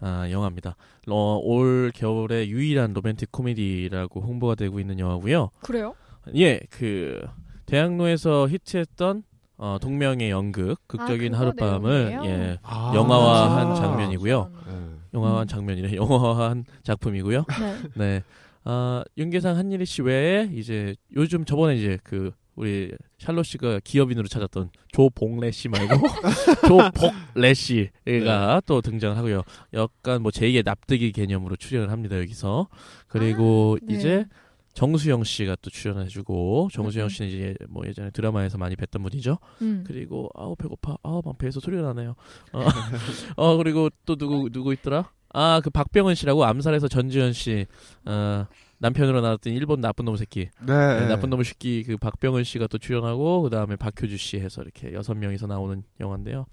아, 0.00 0.30
영화입니다. 0.30 0.76
어, 1.08 1.40
올 1.42 1.90
겨울에 1.94 2.48
유일한 2.48 2.92
로맨틱 2.92 3.32
코미디라고 3.32 4.20
홍보가 4.20 4.54
되고 4.54 4.78
있는 4.78 4.98
영화고요. 4.98 5.50
그래요? 5.60 5.94
예, 6.34 6.60
그 6.70 7.20
대학로에서 7.66 8.48
히트했던 8.48 9.22
어, 9.58 9.78
동명의 9.80 10.30
연극 10.30 10.86
극적인 10.86 11.34
아, 11.34 11.38
하룻밤을? 11.38 12.20
예, 12.24 12.58
아, 12.62 12.92
영화화한 12.94 13.68
아. 13.68 13.74
장면이고요. 13.74 14.50
네. 14.66 14.82
영화화한 15.14 15.44
음. 15.44 15.48
장면이래. 15.48 15.96
영화화한 15.96 16.64
작품이고요. 16.82 17.44
네. 17.58 17.76
네. 17.96 18.22
아, 18.64 19.02
윤계상 19.16 19.56
한예리 19.56 19.86
씨 19.86 20.02
외에 20.02 20.50
이제 20.52 20.94
요즘 21.14 21.44
저번에 21.44 21.76
이제 21.76 21.98
그 22.04 22.32
우리 22.56 22.90
샬롯 23.18 23.44
씨가 23.44 23.80
기업인으로 23.84 24.28
찾았던 24.28 24.70
조봉래 24.92 25.50
씨 25.50 25.68
말고 25.68 26.06
조복래 26.66 27.54
씨가 27.54 28.62
또 28.66 28.80
등장을 28.80 29.16
하고요. 29.16 29.42
약간 29.74 30.22
뭐 30.22 30.30
제2의 30.30 30.64
납득이 30.64 31.12
개념으로 31.12 31.56
출연을 31.56 31.90
합니다 31.90 32.18
여기서. 32.18 32.68
그리고 33.08 33.78
네. 33.82 33.94
이제 33.94 34.24
정수영 34.72 35.24
씨가 35.24 35.56
또 35.62 35.70
출연해주고 35.70 36.68
정수영 36.72 37.06
음. 37.06 37.08
씨는 37.08 37.30
이제 37.30 37.54
뭐 37.68 37.86
예전에 37.86 38.10
드라마에서 38.10 38.58
많이 38.58 38.76
뵀던 38.76 39.02
분이죠. 39.02 39.38
음. 39.62 39.84
그리고 39.86 40.30
아우 40.34 40.54
배고파. 40.54 40.96
아우 41.02 41.22
막 41.24 41.38
배에서 41.38 41.60
소리가 41.60 41.82
나네요. 41.82 42.14
어, 42.52 42.60
어 43.36 43.56
그리고 43.56 43.88
또 44.04 44.16
누구 44.16 44.50
누구 44.50 44.72
있더라? 44.74 45.10
아 45.38 45.60
그 45.62 45.70
박병은 45.70 46.14
씨라고 46.14 46.44
암살에서 46.44 46.88
전지현 46.88 47.32
씨 47.32 47.66
어, 48.04 48.46
남편으로 48.78 49.20
나왔던 49.20 49.52
일본 49.52 49.80
나쁜 49.80 50.04
놈 50.06 50.16
새끼 50.16 50.48
네. 50.66 51.00
네, 51.00 51.08
나쁜 51.08 51.30
놈 51.30 51.42
새끼 51.42 51.82
그 51.84 51.96
박병은 51.96 52.44
씨가 52.44 52.66
또 52.68 52.78
출연하고 52.78 53.42
그 53.42 53.50
다음에 53.50 53.76
박효주 53.76 54.16
씨 54.16 54.38
해서 54.38 54.62
이렇게 54.62 54.92
여섯 54.94 55.14
명이서 55.14 55.46
나오는 55.46 55.82
영화인데요. 56.00 56.46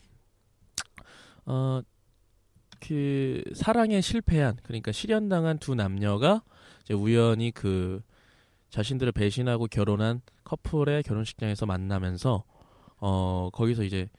어 1.45 1.81
그 2.85 3.41
사랑에 3.53 4.01
실패한 4.01 4.57
그러니까 4.61 4.91
실연당한 4.91 5.57
두 5.57 5.73
남녀가 5.73 6.43
이제 6.83 6.93
우연히 6.93 7.51
그 7.51 8.01
자신들을 8.71 9.13
배신하고 9.13 9.67
결혼한 9.67 10.21
커플의 10.43 11.03
결혼식장에서 11.03 11.65
만나면서 11.65 12.43
어 12.97 13.49
거기서 13.53 13.83
이제 13.83 14.09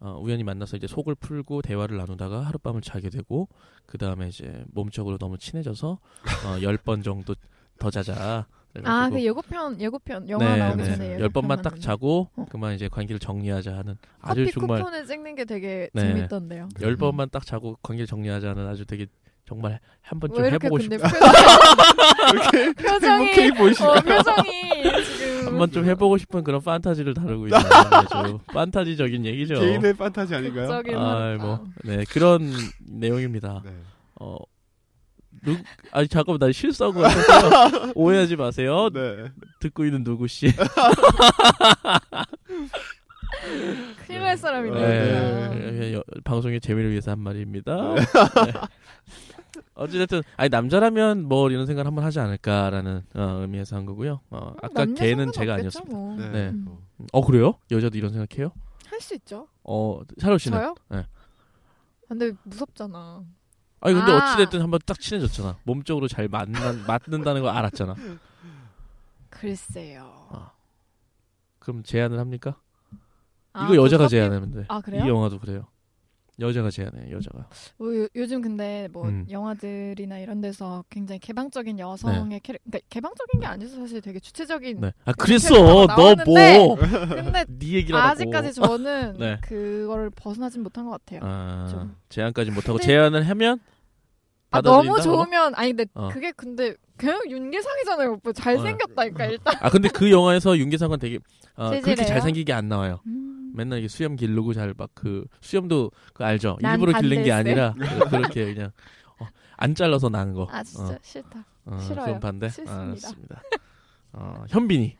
어, 0.00 0.18
우연히 0.20 0.44
만나서 0.44 0.76
이제 0.76 0.86
속을 0.86 1.14
풀고 1.14 1.62
대화를 1.62 1.96
나누다가 1.96 2.40
하룻밤을 2.42 2.82
자게 2.82 3.08
되고 3.10 3.48
그 3.86 3.98
다음에 3.98 4.28
이제 4.28 4.64
몸쪽으로 4.72 5.18
너무 5.18 5.38
친해져서 5.38 5.90
어, 5.90 5.98
열번 6.62 7.02
정도 7.02 7.34
더 7.78 7.90
자자. 7.90 8.46
아, 8.84 9.08
그 9.08 9.22
예고편 9.22 9.80
예고편 9.80 10.28
영화 10.28 10.56
나오기 10.56 10.84
전에 10.84 11.12
열 11.12 11.20
예고편 11.20 11.32
번만 11.32 11.62
딱. 11.62 11.80
자고 11.80 12.28
어. 12.36 12.44
그만 12.50 12.74
이제 12.74 12.88
관계를 12.88 13.18
정리하자 13.18 13.74
하는 13.74 13.96
아주 14.20 14.40
커피 14.40 14.52
정말 14.52 14.80
쿠폰을 14.80 15.06
찍는 15.06 15.34
게 15.34 15.44
되게 15.46 15.88
네. 15.94 16.02
재밌던데요. 16.02 16.68
열 16.82 16.96
번만 16.96 17.30
딱 17.30 17.46
자고 17.46 17.76
관계를 17.82 18.06
정리하자 18.06 18.50
하는 18.50 18.66
아주 18.66 18.84
되게 18.84 19.06
정말 19.48 19.78
한 20.02 20.18
번쯤 20.20 20.44
해보고 20.44 20.76
근데 20.76 20.98
싶 20.98 21.02
표정이 21.04 22.72
표정이 22.74 23.26
행복해 23.32 23.50
보이시나? 23.58 23.90
어, 23.90 23.94
표정이 23.94 24.50
지금 25.18 25.46
한 25.46 25.58
번쯤 25.58 25.84
해보고 25.84 26.18
싶은 26.18 26.42
그런 26.44 26.60
판타지를 26.60 27.14
다루고 27.14 27.46
있는 27.46 27.58
아주 27.58 28.40
판타지적인 28.46 29.24
얘기죠. 29.24 29.54
개인의 29.60 29.94
판타지 29.96 30.34
아닌가요? 30.34 30.66
아. 30.96 31.36
뭐, 31.40 31.64
네 31.84 32.04
그런 32.10 32.52
내용입니다. 32.88 33.62
네. 33.64 33.70
어, 34.20 34.36
누, 35.44 35.56
아니 35.92 36.08
잠깐만 36.08 36.40
나 36.40 36.46
같아요. 37.02 37.92
오해하지 37.94 38.34
마세요. 38.36 38.90
네. 38.92 39.30
듣고 39.60 39.84
있는 39.84 40.02
누구 40.02 40.26
씨. 40.26 40.50
큰일 44.06 44.20
날 44.20 44.36
사람이네. 44.36 44.80
네. 44.80 45.70
네. 45.72 45.94
여- 45.94 46.02
방송의 46.24 46.60
재미를 46.60 46.90
위해서 46.90 47.10
한 47.12 47.20
말입니다. 47.20 47.74
네. 49.76 49.82
어찌됐든 49.84 50.22
아니 50.36 50.48
남자라면 50.48 51.24
뭐 51.28 51.50
이런 51.50 51.66
생각 51.66 51.82
을 51.82 51.86
한번 51.86 52.04
하지 52.04 52.18
않을까라는 52.20 53.02
어, 53.14 53.22
의미에서 53.42 53.76
한 53.76 53.86
거고요. 53.86 54.20
어, 54.30 54.54
아까 54.62 54.68
남녀 54.84 54.94
걔는 54.94 55.32
제가 55.32 55.54
아니었습니다. 55.54 55.96
뭐. 55.96 56.16
네. 56.16 56.28
네. 56.30 56.48
음. 56.50 56.78
어 57.12 57.24
그래요? 57.24 57.54
여자도 57.70 57.96
이런 57.98 58.12
생각해요? 58.12 58.52
할 58.86 59.00
수 59.00 59.14
있죠. 59.16 59.48
어 59.64 60.00
샤롯 60.18 60.40
씨는? 60.40 60.58
저요? 60.58 60.74
네. 60.88 61.06
근데 62.08 62.32
무섭잖아. 62.44 63.24
아니 63.80 63.94
근데 63.94 64.12
아. 64.12 64.16
어찌됐든 64.32 64.62
한번 64.62 64.80
딱 64.86 64.98
친해졌잖아. 64.98 65.58
몸쪽으로 65.64 66.08
잘 66.08 66.28
맞는 66.28 66.86
맞는다는 66.86 67.42
걸 67.42 67.50
알았잖아. 67.54 67.94
글쎄요. 69.30 70.28
아. 70.30 70.52
그럼 71.58 71.82
제안을 71.82 72.18
합니까? 72.18 72.58
아, 73.52 73.64
이거 73.66 73.76
여자가 73.82 74.08
제안하면 74.08 74.50
돼. 74.52 74.64
아 74.68 74.80
그래요? 74.80 75.04
이 75.04 75.08
영화도 75.08 75.40
그래요. 75.40 75.66
여자가 76.38 76.70
제안해. 76.70 77.10
여자가. 77.12 77.48
뭐 77.78 77.96
요, 77.96 78.06
요즘 78.14 78.42
근데 78.42 78.88
뭐 78.92 79.08
음. 79.08 79.26
영화들이나 79.30 80.18
이런 80.18 80.42
데서 80.42 80.84
굉장히 80.90 81.18
개방적인 81.18 81.78
여성의 81.78 82.40
캐릭, 82.40 82.62
그러니까 82.64 82.86
개방적인 82.90 83.40
게 83.40 83.46
아니죠 83.46 83.76
사실 83.76 84.02
되게 84.02 84.20
주체적인. 84.20 84.80
네. 84.80 84.92
아 85.06 85.12
그랬어. 85.12 85.54
캐릭터가 85.54 85.94
너 85.96 86.24
뭐? 86.26 86.76
근데 86.76 87.44
네 87.48 87.66
얘기라고. 87.72 88.06
아직까지 88.06 88.52
저는 88.52 89.16
네. 89.18 89.38
그거를 89.42 90.10
벗어나진 90.10 90.62
못한 90.62 90.84
것 90.84 90.90
같아요. 90.90 91.20
아, 91.22 91.64
아, 91.66 91.68
좀. 91.70 91.96
제안까지 92.10 92.50
못 92.50 92.64
하고 92.68 92.74
근데- 92.78 92.86
제안을 92.86 93.26
하면 93.30 93.58
아, 94.50 94.60
너무? 94.60 95.00
좋으면 95.00 95.54
아니 95.54 95.70
근데 95.74 95.86
어. 95.94 96.08
그게 96.08 96.32
근데 96.32 96.74
그냥 96.98 97.20
윤계상이잖아요. 97.28 98.12
오빠 98.12 98.32
잘생겼다니까 98.32 99.24
일단. 99.26 99.54
아 99.60 99.70
근데 99.70 99.88
그 99.88 100.10
영화에서 100.10 100.56
윤계상은 100.58 100.98
되게 100.98 101.18
어, 101.56 101.70
그렇게? 101.70 101.94
잘생기게 101.96 102.52
안 102.52 102.68
나와요. 102.68 103.00
음. 103.06 103.45
맨날 103.56 103.78
이게 103.80 103.88
수염 103.88 104.16
기르고 104.16 104.52
잘 104.52 104.74
막 104.74 104.90
그 104.94 105.24
수염도 105.40 105.90
그 106.14 106.24
알죠. 106.24 106.58
난 106.60 106.74
일부러 106.78 106.98
기른 107.00 107.22
게. 107.24 107.32
아니라 107.32 107.74
그- 107.78 108.08
그렇게 108.10 108.54
그냥 108.54 108.70
어, 109.18 109.26
안 109.56 109.74
잘라서 109.74 110.08
나는 110.08 110.34
거. 110.34 110.46
아 110.50 110.62
진짜 110.62 110.98
싫다. 111.02 111.40
어, 111.64 111.74
어, 111.74 111.78
싫어요. 111.80 112.06
그건 112.06 112.20
반대. 112.20 112.48
싫습니다. 112.48 113.42
아. 114.12 114.18
어, 114.18 114.44
현빈이. 114.48 114.96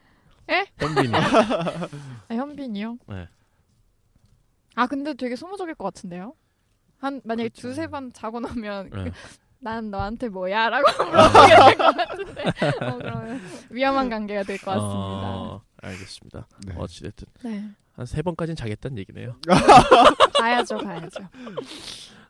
에? 0.49 0.65
현빈이. 0.79 1.13
아, 2.29 2.35
현빈이요? 2.35 2.99
네. 3.09 3.29
아 4.75 4.87
근데 4.87 5.15
되게 5.15 5.37
소모적일 5.37 5.75
것 5.75 5.85
같은데요. 5.85 6.35
한 6.99 7.21
만약에 7.25 7.49
그렇죠. 7.51 7.69
두세 7.69 7.87
번 7.89 8.13
자고 8.13 8.41
나면 8.41 8.91
네. 8.91 9.11
난 9.59 9.91
너한테 9.91 10.29
뭐야라고 10.29 10.85
물어보게 11.05 11.55
될 11.57 11.77
것 11.79 11.97
같은데. 11.97 12.43
어, 12.87 12.99
그러면 12.99 13.41
위험한 13.71 14.09
관계가 14.11 14.43
될 14.45 14.59
것 14.59 14.67
같습니다. 14.67 14.91
어, 14.91 15.63
알겠습니다. 15.83 16.49
네. 16.67 16.75
어찌됐든 16.77 17.27
네. 17.45 17.65
한 17.97 18.07
세 18.07 18.21
번까지는 18.23 18.57
자겠다는 18.57 18.99
얘기네요. 18.99 19.37
가야죠, 20.39 20.77
가야죠. 20.79 21.25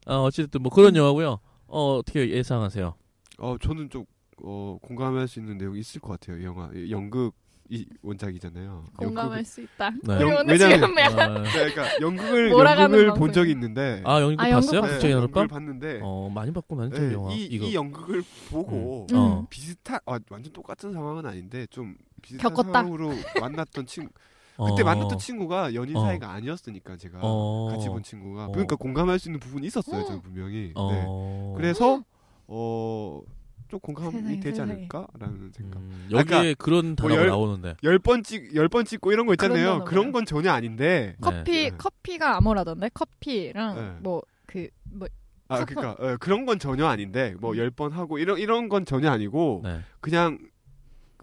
어, 0.07 0.23
어찌됐든 0.23 0.63
뭐 0.63 0.71
그런 0.73 0.95
영화고요. 0.95 1.41
어, 1.67 1.97
어떻게 1.97 2.31
예상하세요? 2.31 2.95
어 3.39 3.57
저는 3.61 3.91
좀 3.91 4.05
어, 4.43 4.79
공감할 4.81 5.27
수 5.29 5.41
있는 5.41 5.59
내용이 5.59 5.81
있을 5.81 6.01
것 6.01 6.19
같아요. 6.19 6.39
이 6.41 6.45
영화 6.45 6.71
이 6.75 6.91
연극 6.91 7.33
이 7.69 7.85
원작이잖아요. 8.03 8.85
공감할 8.97 9.45
수 9.45 9.61
있다. 9.61 9.91
네. 10.05 10.21
영- 10.21 10.47
왜냐면- 10.47 10.85
어, 10.85 10.87
연극- 10.87 11.53
그러니까 11.53 12.01
연극을 12.01 12.51
연극을 12.53 13.15
본. 13.15 13.33
적이 13.33 13.51
있는데 13.51 14.03
아, 14.05 14.21
영국 14.21 14.41
아, 14.41 14.49
연극 14.51 14.55
봤어요? 14.67 14.81
봤어요. 14.83 14.97
국제 14.99 15.11
연극을 15.11 15.41
연합방? 15.41 15.49
봤는데 15.49 16.01
어, 16.05 16.31
많이 16.33 16.53
봤고 16.53 16.77
많이 16.77 16.91
네, 16.93 17.13
영화. 17.13 17.33
이, 17.33 17.43
이거. 17.47 17.67
이 17.67 17.75
연극을 17.75 18.23
보고 18.51 19.09
음. 19.11 19.17
어. 19.17 19.47
비슷한 19.51 19.99
아, 20.07 20.21
완전 20.31 20.53
똑같은 20.53 20.93
상황은 20.93 21.27
아닌데 21.27 21.67
좀 21.71 21.97
비슷한 22.23 22.55
겪었다. 22.55 22.73
상황으로 22.73 23.13
만났던 23.41 23.87
친구 23.87 24.13
그때 24.57 24.83
어. 24.83 24.85
만났던 24.85 25.19
친구가 25.19 25.75
연인 25.75 25.97
어. 25.97 26.01
사이가 26.01 26.31
아니었으니까 26.31 26.97
제가 26.97 27.19
어. 27.23 27.69
같이 27.71 27.89
본 27.89 28.03
친구가 28.03 28.47
어. 28.47 28.51
그러니까 28.53 28.77
공감할 28.77 29.19
수 29.19 29.29
있는 29.29 29.39
부분이 29.41 29.67
있었어요 29.67 30.05
저는 30.05 30.23
분명히 30.23 30.69
네. 30.69 30.73
어. 30.77 31.55
그래서 31.57 32.03
어 32.47 33.21
좀 33.69 33.81
공감이 33.81 34.13
세상에, 34.13 34.35
되지 34.37 34.51
세상에. 34.51 34.73
않을까라는 34.75 35.51
생각. 35.53 35.81
음, 35.81 36.07
여기에 36.13 36.55
그런 36.55 36.95
단어가 36.95 37.21
열- 37.23 37.27
나오는데. 37.27 37.75
열번 37.83 38.23
찍, 38.23 38.55
열 38.55 38.69
번 38.69 38.85
찍고 38.85 39.11
이런 39.11 39.27
거 39.27 39.33
있잖아요. 39.33 39.83
그런 39.85 40.13
건 40.13 40.25
전혀 40.25 40.53
아닌데. 40.53 41.17
커피 41.21 41.51
네. 41.51 41.71
커피가 41.77 42.37
암호라던데 42.37 42.91
커피랑 42.95 43.75
네. 43.75 43.91
뭐 44.05 44.23
그 44.47 44.69
뭐 44.85 45.09
아, 45.49 45.65
그러니까 45.65 45.97
어, 46.01 46.17
그런 46.21 46.47
건 46.47 46.61
전혀 46.61 46.87
아닌데 46.87 47.35
뭐 47.41 47.57
열 47.57 47.73
번 47.73 47.91
하고 47.91 48.19
이런 48.19 48.39
이런 48.39 48.69
건 48.69 48.85
전혀 48.85 49.11
아니고 49.11 49.63
네. 49.65 49.81
그냥 50.01 50.39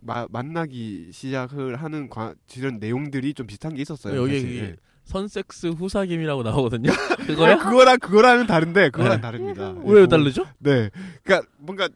마, 0.06 0.28
만나기 0.30 1.10
시작을 1.12 1.78
하는 1.78 2.10
과, 2.10 2.34
이런 2.56 2.80
내용들이 2.80 3.34
좀 3.34 3.48
비슷한 3.48 3.74
게 3.74 3.82
있었어요. 3.82 4.16
여기. 4.22 4.36
여기 4.38 4.76
선섹스 5.06 5.68
후사김이라고 5.68 6.44
나오거든요. 6.44 6.90
그거야? 7.28 7.54
아, 7.56 7.58
그거랑 7.58 8.00
그거랑은 8.00 8.48
다른데 8.48 8.90
그거랑 8.92 9.18
네. 9.18 9.22
다릅니다. 9.22 9.72
왜 9.84 10.00
뭐, 10.00 10.08
다르죠? 10.08 10.46
네, 10.60 10.90
그러니까 11.24 11.50
뭔가 11.58 11.90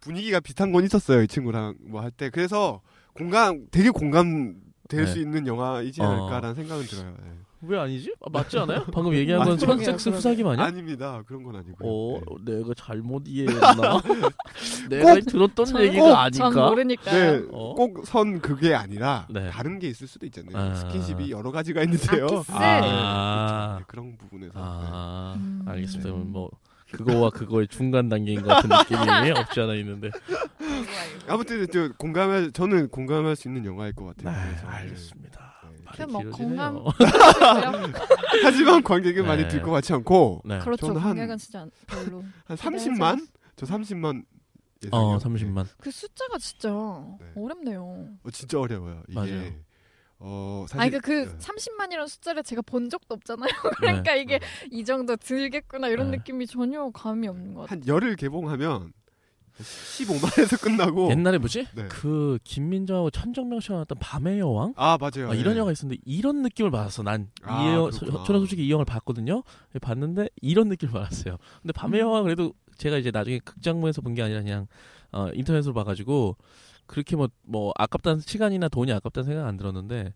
분위기가 0.00 0.40
비슷한 0.40 0.72
건 0.72 0.84
있었어요 0.84 1.22
이 1.22 1.28
친구랑 1.28 1.76
뭐 1.82 2.00
할 2.00 2.10
때. 2.10 2.30
그래서 2.30 2.80
공감 3.14 3.66
되게 3.70 3.90
공감 3.90 4.56
될 4.88 5.04
네. 5.04 5.12
수 5.12 5.18
있는 5.20 5.46
영화이지 5.46 6.00
어. 6.02 6.04
않을까라는 6.04 6.54
생각은 6.56 6.84
들어요. 6.86 7.14
네. 7.22 7.30
왜 7.62 7.76
아니지? 7.78 8.14
아, 8.24 8.30
맞지 8.30 8.56
않아요? 8.58 8.84
방금 8.94 9.12
얘기한 9.14 9.44
건. 9.44 9.58
선섹스 9.58 10.10
후사김 10.10 10.46
아니야? 10.46 10.64
아닙니다. 10.64 11.22
그런 11.26 11.42
건 11.42 11.56
아니고요. 11.56 11.76
어, 11.82 12.20
네. 12.44 12.54
내가 12.56 12.72
잘못 12.74 13.24
이해했나? 13.26 14.00
내가 14.88 15.14
꼭- 15.14 15.20
들었던 15.26 15.66
전- 15.66 15.82
얘기가 15.82 16.30
전 16.30 16.44
아닌가? 16.46 16.68
모르니까요. 16.68 17.40
네, 17.40 17.46
어? 17.50 17.74
꼭선 17.74 18.40
그게 18.40 18.74
아니라 18.74 19.26
네. 19.30 19.50
다른 19.50 19.78
게 19.80 19.88
있을 19.88 20.06
수도 20.06 20.24
있잖아요. 20.26 20.56
아. 20.56 20.74
스킨십이 20.74 21.30
여러 21.32 21.50
가지가 21.50 21.82
있는데요. 21.82 22.26
아, 22.26 22.28
키스. 22.38 22.52
아. 22.54 23.76
네, 23.80 23.84
그런 23.88 24.16
부분에서 24.16 24.52
아, 24.54 25.34
음. 25.36 25.62
알겠습니다. 25.66 26.10
그럼 26.10 26.30
뭐 26.30 26.50
그거와 26.92 27.30
그거의 27.30 27.68
중간 27.68 28.08
단계인 28.08 28.40
것 28.42 28.48
같은 28.48 28.70
느낌이 28.70 29.30
없지 29.36 29.60
않아 29.60 29.74
있는데. 29.74 30.10
네. 30.10 31.26
아무튼 31.28 31.66
저 31.72 31.88
공감할 31.98 32.52
저는 32.52 32.88
공감할 32.88 33.36
수 33.36 33.48
있는 33.48 33.64
영화일 33.64 33.92
것 33.94 34.16
네, 34.16 34.24
같아요. 34.24 34.46
그래서, 34.48 34.66
알겠습니다. 34.68 35.47
네. 35.96 36.06
말이 36.06 36.06
그냥 36.06 36.10
뭐 36.12 36.20
길어지네요. 36.22 36.48
공감- 36.48 37.92
네. 37.92 37.98
하지만 38.44 38.82
관객은 38.82 39.26
많이 39.26 39.42
네. 39.42 39.48
들것 39.48 39.70
같지 39.70 39.92
않고 39.92 40.42
네. 40.44 40.58
그렇죠. 40.58 40.86
저는 40.86 41.00
한- 41.00 41.10
관객은 41.10 41.38
진짜 41.38 41.66
별로. 41.86 42.22
한 42.46 42.56
기대하지 42.56 42.90
30만? 42.90 43.26
저 43.56 43.66
30만 43.66 44.24
예상이요. 44.84 45.06
어, 45.16 45.18
30만. 45.18 45.66
그 45.78 45.90
숫자가 45.90 46.38
진짜 46.38 46.68
네. 47.20 47.26
어렵네요. 47.36 48.08
어, 48.22 48.30
진짜 48.30 48.60
어려워요. 48.60 49.02
이게 49.08 49.14
맞아요. 49.18 49.52
어 50.20 50.64
사실 50.68 50.80
아니 50.80 50.90
그그 50.90 51.12
네. 51.12 51.38
30만이라는 51.38 52.08
숫자를 52.08 52.42
제가 52.42 52.62
본 52.62 52.90
적도 52.90 53.14
없잖아요. 53.14 53.48
그러니까 53.78 54.14
네. 54.14 54.20
이게 54.22 54.40
이 54.70 54.84
정도 54.84 55.14
들겠구나 55.16 55.88
이런 55.88 56.10
네. 56.10 56.16
느낌이 56.18 56.46
전혀 56.48 56.90
감이 56.90 57.28
없는 57.28 57.54
것 57.54 57.62
같아요. 57.62 57.80
한 57.80 57.86
열을 57.86 58.16
개봉하면 58.16 58.92
15만에서 59.58 60.60
끝나고 60.62 61.10
옛날에 61.10 61.38
뭐지? 61.38 61.66
네. 61.74 61.88
그 61.88 62.38
김민정하고 62.44 63.10
천정명 63.10 63.60
씨가 63.60 63.74
나왔던 63.74 63.98
밤의 63.98 64.38
여왕? 64.38 64.74
아 64.76 64.96
맞아요. 65.00 65.30
아, 65.30 65.34
이런 65.34 65.54
네. 65.54 65.58
영화가 65.58 65.72
있었는데 65.72 66.00
이런 66.04 66.42
느낌을 66.42 66.70
받았어. 66.70 67.02
난 67.02 67.30
아, 67.42 67.62
이 67.62 67.66
영화. 67.74 67.90
저는 67.90 68.40
솔직히 68.40 68.66
이 68.66 68.70
영화를 68.70 68.84
봤거든요. 68.86 69.42
봤는데 69.80 70.28
이런 70.40 70.68
느낌을 70.68 70.92
받았어요. 70.92 71.36
근데 71.62 71.72
밤의 71.72 72.00
음. 72.00 72.06
영화 72.06 72.22
그래도 72.22 72.52
제가 72.76 72.96
이제 72.98 73.10
나중에 73.10 73.38
극장문에서 73.40 74.00
본 74.02 74.14
게 74.14 74.22
아니라 74.22 74.40
그냥 74.42 74.66
어, 75.12 75.28
인터넷으로 75.34 75.74
봐가지고 75.74 76.36
그렇게 76.86 77.16
뭐뭐 77.16 77.72
아깝다는 77.76 78.20
시간이나 78.20 78.68
돈이 78.68 78.92
아깝다는 78.92 79.26
생각 79.26 79.46
안 79.46 79.56
들었는데 79.56 80.14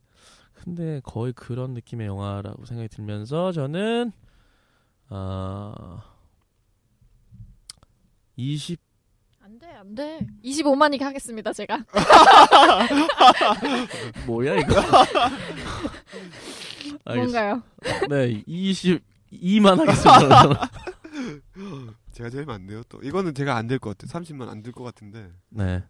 근데 0.55 1.01
거의 1.03 1.33
그런 1.33 1.75
느낌의 1.75 2.07
영화라고 2.07 2.65
생각이 2.65 2.89
들면서 2.89 3.51
저는 3.53 4.13
어, 5.11 6.01
20 8.37 8.81
안 9.45 9.59
돼 9.59 9.67
안 9.77 9.95
돼. 9.95 10.27
25만이게 10.45 11.01
하겠습니다 11.03 11.53
제가. 11.53 11.85
뭐야 14.27 14.57
이거? 14.57 14.75
뭔가요? 17.15 17.63
네, 18.09 18.43
22만 18.45 19.77
하겠습니다. 19.79 20.71
제가 22.13 22.31
제일 22.31 22.45
많네요. 22.47 22.83
또 22.89 23.01
이거는 23.03 23.35
제가 23.35 23.57
안 23.57 23.67
될 23.67 23.79
것 23.79 23.97
같아요. 23.99 24.21
30만 24.21 24.49
안 24.49 24.63
될 24.63 24.73
것 24.73 24.85
같은데. 24.85 25.31
네. 25.51 25.83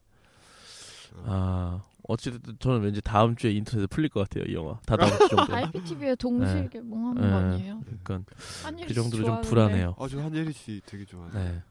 아, 1.24 1.82
어찌됐든 2.08 2.56
저는 2.58 2.80
왠지 2.80 3.02
다음 3.02 3.36
주에 3.36 3.52
인터넷에 3.52 3.86
풀릴 3.86 4.08
것 4.08 4.20
같아요, 4.28 4.44
이 4.50 4.54
영화. 4.54 4.78
다 4.86 4.96
다음 4.96 5.10
주 5.10 5.28
정도. 5.28 5.54
IPTV에 5.54 6.14
동시에 6.14 6.62
네. 6.62 6.68
개봉하는 6.70 7.20
네. 7.22 7.28
거 7.28 7.36
아니에요? 7.36 7.80
그러니까 8.02 8.34
그 8.86 8.94
정도로 8.94 9.10
좀 9.10 9.24
좋아하는데. 9.42 9.48
불안해요. 9.48 9.94
아 9.98 10.08
저 10.08 10.20
한예리 10.22 10.52
씨 10.54 10.80
되게 10.86 11.04
좋아해요. 11.04 11.32
네. 11.34 11.62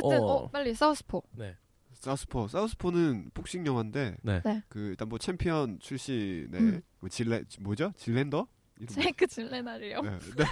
어쨌든 0.00 0.20
어. 0.20 0.26
어, 0.26 0.48
빨리 0.50 0.74
사우스포. 0.74 1.22
네. 1.32 1.56
사우스포 1.92 2.48
사우스포는 2.48 3.30
복싱 3.34 3.64
영화인데 3.66 4.16
네. 4.22 4.40
네. 4.44 4.62
그 4.68 4.78
일단 4.90 5.08
뭐 5.08 5.18
챔피언 5.18 5.78
출신의 5.78 6.60
음. 6.60 6.82
뭐 7.00 7.08
질레 7.08 7.44
뭐죠? 7.60 7.92
질랜더? 7.96 8.46
제이크 8.88 9.26
질렌할이요. 9.28 10.00
네, 10.02 10.10
네. 10.36 10.44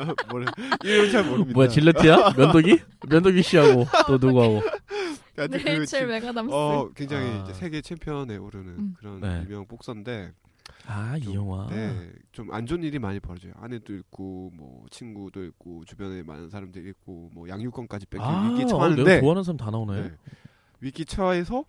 어, 0.00 0.14
뭐래 0.30 0.46
이름 0.82 1.10
잘 1.10 1.22
모릅니다. 1.24 1.52
뭐야, 1.54 1.68
질레트야? 1.68 2.32
면도기? 2.38 2.78
면도기 3.06 3.42
씨하고 3.42 3.84
또 4.08 4.16
누구하고? 4.16 4.62
그 5.34 5.40
레이첼 5.42 5.86
지- 5.86 6.06
맥아담스. 6.06 6.50
어 6.54 6.90
굉장히 6.96 7.30
아. 7.30 7.42
이제 7.42 7.52
세계 7.52 7.82
챔피언에 7.82 8.36
오르는 8.38 8.68
음. 8.68 8.94
그런 8.98 9.20
네. 9.20 9.42
유명 9.44 9.66
복서인데 9.66 10.32
아, 10.90 11.16
이 11.16 11.20
좀, 11.20 11.34
영화. 11.34 11.66
네, 11.68 12.10
좀 12.32 12.52
안 12.52 12.64
좋은 12.66 12.82
일이 12.82 12.98
많이 12.98 13.20
벌어져요. 13.20 13.52
아내도 13.56 13.94
있고 13.94 14.50
뭐 14.54 14.86
친구도 14.90 15.44
있고 15.46 15.84
주변에 15.84 16.22
많은 16.22 16.48
사람들이 16.48 16.88
있고 16.90 17.30
뭐 17.34 17.48
양육권까지 17.48 18.06
뺏길 18.06 18.24
아, 18.26 18.48
위기에 18.50 18.64
어, 18.64 18.66
처하는데 18.68 19.04
내가 19.04 19.20
좋아하는 19.20 19.42
사람 19.42 19.56
다 19.58 19.70
나오네. 19.70 20.00
네. 20.02 20.16
위기 20.80 21.04
처해서 21.04 21.64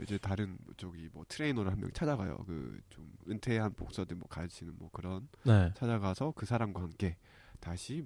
이제 0.00 0.18
다른 0.18 0.58
저기 0.76 1.08
뭐 1.12 1.24
트레이너를 1.28 1.70
한 1.72 1.80
명 1.80 1.90
찾아가요. 1.92 2.36
그 2.46 2.80
좀 2.90 3.06
은퇴한 3.28 3.72
복서들 3.74 4.16
뭐 4.16 4.28
가르치는 4.28 4.74
뭐 4.78 4.88
그런 4.92 5.28
네. 5.44 5.72
찾아가서 5.74 6.32
그 6.36 6.44
사람과 6.46 6.82
함께 6.82 7.16
다시 7.60 8.04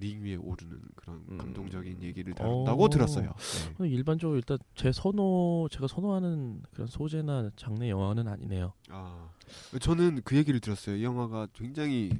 링 0.00 0.24
위에 0.24 0.36
오르는 0.36 0.80
그런 0.96 1.24
음. 1.28 1.38
감동적인 1.38 2.02
얘기를 2.02 2.34
다룬다고 2.34 2.84
어. 2.84 2.88
들었어요. 2.88 3.34
네. 3.78 3.88
일반적으로 3.88 4.36
일단 4.36 4.58
제 4.74 4.90
선호, 4.92 5.68
제가 5.70 5.86
선호하는 5.86 6.62
그런 6.72 6.86
소재나 6.88 7.50
장르 7.56 7.86
영화는 7.86 8.26
아니네요. 8.26 8.72
아, 8.88 9.28
저는 9.80 10.22
그 10.24 10.36
얘기를 10.36 10.58
들었어요. 10.60 10.96
이 10.96 11.04
영화가 11.04 11.48
굉장히 11.52 12.10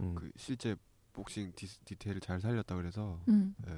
음. 0.00 0.14
그 0.14 0.30
실제 0.36 0.74
복싱 1.12 1.52
디, 1.56 1.66
디테일을 1.84 2.20
잘 2.20 2.40
살렸다 2.40 2.76
그래서 2.76 3.20
음. 3.28 3.54
예. 3.68 3.72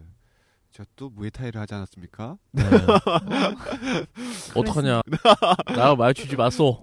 제가 0.72 0.88
또 0.94 1.10
무에타이를 1.10 1.60
하지 1.60 1.74
않았습니까? 1.74 2.38
네. 2.52 2.62
어떡하냐. 4.54 5.02
나 5.74 5.94
말추지 5.96 6.36
마소. 6.36 6.82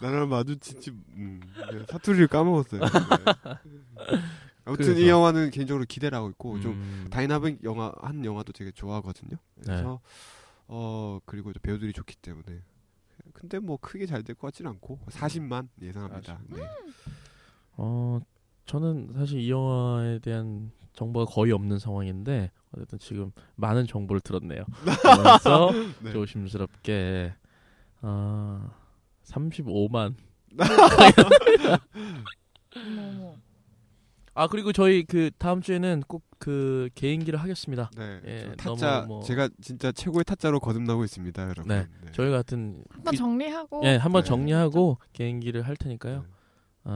나랑 0.00 0.28
마주치지 0.30 0.90
음, 0.90 1.40
네, 1.70 1.84
사투리를 1.88 2.26
까먹었어요. 2.28 2.80
네. 4.64 4.70
아무튼 4.70 4.86
그래서. 4.86 5.00
이 5.00 5.08
영화는 5.08 5.50
개인적으로 5.50 5.84
기대를 5.88 6.16
하고 6.16 6.28
있고 6.30 6.60
좀 6.60 6.72
음. 6.72 7.06
다이나믹 7.10 7.64
영화 7.64 7.92
한 8.00 8.24
영화도 8.24 8.52
되게 8.52 8.70
좋아하거든요. 8.72 9.36
네. 9.56 9.62
그래서 9.64 10.00
어 10.68 11.18
그리고 11.26 11.52
배우들이 11.62 11.92
좋기 11.92 12.16
때문에 12.16 12.60
근데 13.32 13.58
뭐 13.58 13.76
크게 13.80 14.06
잘 14.06 14.22
될 14.24 14.34
것 14.36 14.48
같지는 14.48 14.70
않고 14.72 15.00
40만 15.10 15.68
예상합니다. 15.80 16.38
40만. 16.48 16.56
네. 16.56 16.68
어, 17.76 18.20
저는 18.66 19.10
사실 19.14 19.40
이 19.40 19.50
영화에 19.50 20.18
대한 20.20 20.70
정보가 20.92 21.32
거의 21.32 21.52
없는 21.52 21.78
상황인데 21.78 22.50
어쨌든 22.72 22.98
지금 22.98 23.32
많은 23.56 23.86
정보를 23.86 24.20
들었네요. 24.20 24.64
그래서 25.02 25.70
네. 26.02 26.12
조심스럽게 26.12 27.32
아 28.02 28.70
35만. 29.24 30.14
어머, 32.76 33.02
어머. 33.08 33.36
아 34.34 34.46
그리고 34.48 34.72
저희 34.72 35.04
그 35.04 35.30
다음 35.38 35.60
주에는 35.60 36.02
꼭 36.08 36.22
그 36.42 36.88
개인기를 36.96 37.38
하겠습니다. 37.38 37.88
네. 37.96 38.20
예, 38.26 38.40
저 38.40 38.74
타짜 38.74 38.94
너무 39.02 39.06
뭐- 39.06 39.22
제가 39.22 39.48
진짜 39.60 39.92
최고의 39.92 40.24
타짜로 40.24 40.58
거듭나고 40.58 41.04
있습니다, 41.04 41.40
여러분. 41.40 41.68
네. 41.68 41.86
저희 42.10 42.32
같은 42.32 42.82
한번 42.90 43.14
정리하고 43.14 43.82
예 43.84 43.94
한번 43.94 44.24
네. 44.24 44.28
정리하고 44.28 44.98
개인기를 45.12 45.62
할 45.62 45.76
테니까요. 45.76 46.24
네. 46.84 46.90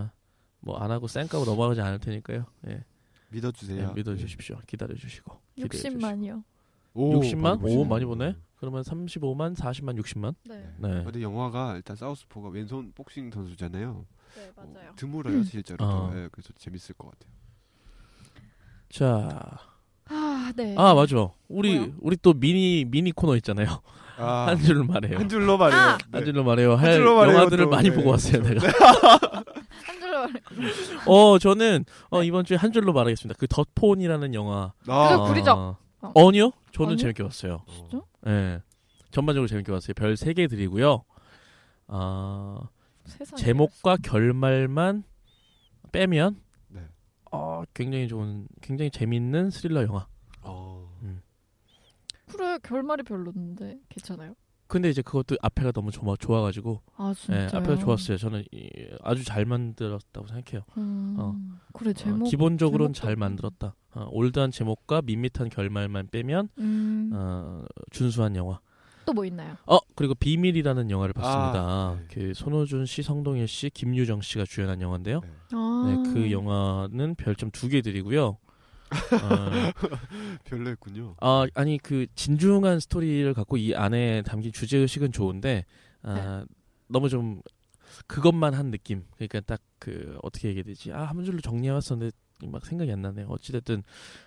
아뭐 0.66 0.78
안 0.78 0.91
하고 0.91 1.07
쌩까고 1.07 1.45
넘어가지 1.45 1.80
않을 1.80 2.01
테니까요. 2.01 2.45
예, 2.66 2.82
믿어주세요. 3.28 3.89
예, 3.91 3.95
믿어주십시오. 3.95 4.59
기다려주시고. 4.66 5.39
기대해주시고. 5.55 5.97
60만이요. 6.01 6.43
오, 6.95 7.20
60만? 7.20 7.61
많이 7.62 7.76
오. 7.76 7.84
많이 7.84 8.05
보네. 8.05 8.34
그러면 8.57 8.82
35만, 8.82 9.55
40만, 9.55 9.97
60만. 10.01 10.34
네. 10.49 10.57
네. 10.78 11.05
근데 11.05 11.22
영화가 11.22 11.76
일단 11.76 11.95
사우스포가 11.95 12.49
왼손 12.49 12.91
복싱 12.97 13.30
선수잖아요. 13.30 14.05
네, 14.37 14.51
어, 14.57 14.66
맞아요. 14.74 14.93
드물어요, 14.97 15.43
실제로. 15.45 15.84
어. 15.84 16.12
예, 16.14 16.28
그래서 16.30 16.53
재밌을 16.59 16.95
것 16.95 17.11
같아요. 17.11 17.32
자, 18.91 19.59
아, 20.09 20.53
네. 20.55 20.74
아 20.78 20.95
맞아. 20.95 21.30
우리 21.49 21.78
뭐요? 21.78 21.93
우리 22.01 22.16
또 22.20 22.32
미니 22.34 22.84
미니 22.84 23.12
코너 23.12 23.34
있잖아요. 23.37 23.80
아, 24.18 24.47
한 24.49 24.59
줄로 24.59 24.84
말해요. 24.84 25.18
한 25.18 25.28
줄로 25.28 25.57
말해요. 25.59 25.80
아! 25.80 25.99
네. 25.99 26.05
한 26.12 26.24
줄로 26.24 26.45
말해요. 26.45 26.74
할 26.74 26.93
줄로 26.93 27.16
말해요, 27.16 27.34
영화들을 27.37 27.64
또. 27.64 27.70
많이 27.70 27.91
네, 27.91 27.97
보고 27.97 28.11
왔어요. 28.11 28.43
내가. 28.43 28.61
한 29.87 30.01
줄로 30.01 30.18
말해. 30.20 30.34
어, 31.07 31.39
저는 31.39 31.84
어, 32.11 32.20
네. 32.20 32.26
이번 32.26 32.45
주에 32.45 32.57
한 32.57 32.72
줄로 32.72 32.93
말하겠습니다. 32.93 33.39
그 33.39 33.47
덧폰이라는 33.49 34.34
영화. 34.34 34.72
아, 34.87 35.09
그죠, 35.09 35.24
구리죠? 35.24 35.53
어, 35.53 35.76
어. 36.03 36.28
아니요? 36.28 36.53
저는 36.72 36.91
아니요? 36.93 36.97
재밌게 36.99 37.22
봤어요. 37.22 37.62
진짜? 37.68 38.01
예. 38.28 38.62
전반적으로 39.11 39.49
재밌게 39.49 39.72
봤어요. 39.72 39.95
별 39.95 40.14
3개 40.14 40.49
드리고요. 40.49 41.03
아, 41.89 42.61
세상에. 42.61 42.76
제목과 43.37 43.97
결말만 43.97 45.05
빼면 45.93 46.41
네. 46.69 46.81
어, 47.33 47.63
굉장히 47.75 48.09
좋은 48.09 48.47
굉장히 48.61 48.91
재밌는 48.91 49.51
스릴러 49.51 49.83
영화. 49.85 50.07
어. 50.43 50.87
그래 52.29 52.59
결말이 52.63 53.03
별로인데 53.05 53.79
괜찮아요? 53.89 54.35
근데 54.67 54.91
이제 54.91 55.01
그것도 55.01 55.37
앞에가 55.41 55.71
너무 55.71 55.93
좋아 55.93 56.17
좋아가지고 56.17 56.83
아 56.97 57.11
예, 57.11 57.15
진짜. 57.15 57.59
앞에가 57.59 57.77
좋았어요. 57.77 58.17
저는 58.19 58.43
이, 58.51 58.69
아주 59.01 59.25
잘 59.25 59.45
만들었다고 59.45 60.27
생각해요. 60.27 60.63
음, 60.77 61.15
어. 61.21 61.37
그래 61.73 61.91
어, 61.91 61.93
제목. 61.93 62.25
기본적으로는 62.29 62.93
제목도- 62.93 62.97
잘 62.97 63.15
만들었다. 63.15 63.77
어, 63.93 64.09
올드한 64.11 64.51
제목과 64.51 65.03
밋밋한 65.03 65.51
결말만 65.51 66.09
빼면 66.09 66.49
음, 66.59 67.11
어, 67.15 67.65
준수한 67.91 68.35
영화. 68.35 68.61
또 69.07 69.13
뭐 69.15 69.25
있나요? 69.25 69.57
어 69.67 69.79
그리고 69.95 70.15
비밀이라는 70.15 70.91
영화를 70.91 71.15
봤습니다. 71.15 71.61
아, 71.63 71.97
네. 71.99 72.07
그 72.13 72.35
손호준 72.35 72.85
씨, 72.87 73.03
성동일 73.03 73.49
씨, 73.49 73.71
김유정 73.71 74.21
씨가 74.21 74.45
주연한 74.45 74.81
영화인데요. 74.83 75.21
네. 75.21 75.29
아, 75.53 76.03
네, 76.05 76.13
그 76.13 76.31
영화는 76.31 77.15
별점 77.15 77.51
두 77.53 77.69
개 77.69 77.81
드리고요. 77.83 78.27
어, 78.29 78.39
별로였군요. 80.45 81.17
아 81.21 81.47
아니 81.55 81.79
그 81.79 82.07
진중한 82.15 82.81
스토리를 82.81 83.33
갖고 83.35 83.57
이 83.57 83.75
안에 83.75 84.23
담긴 84.23 84.53
주제 84.53 84.79
의식은 84.79 85.13
좋은데 85.13 85.65
아, 86.03 86.45
너무 86.89 87.09
좀 87.09 87.41
그것만 88.07 88.55
한 88.55 88.71
느낌. 88.71 89.05
그러니까 89.17 89.41
딱 89.41 89.61
그 89.79 90.19
어떻게 90.23 90.49
얘기해야 90.49 90.65
되지? 90.65 90.91
아 90.91 91.05
한 91.05 91.23
줄로 91.23 91.39
정리해 91.41 91.71
왔었는데 91.71 92.17
막 92.47 92.65
생각이 92.65 92.91
안 92.91 93.03
나네요. 93.03 93.27
어찌됐든 93.29 93.83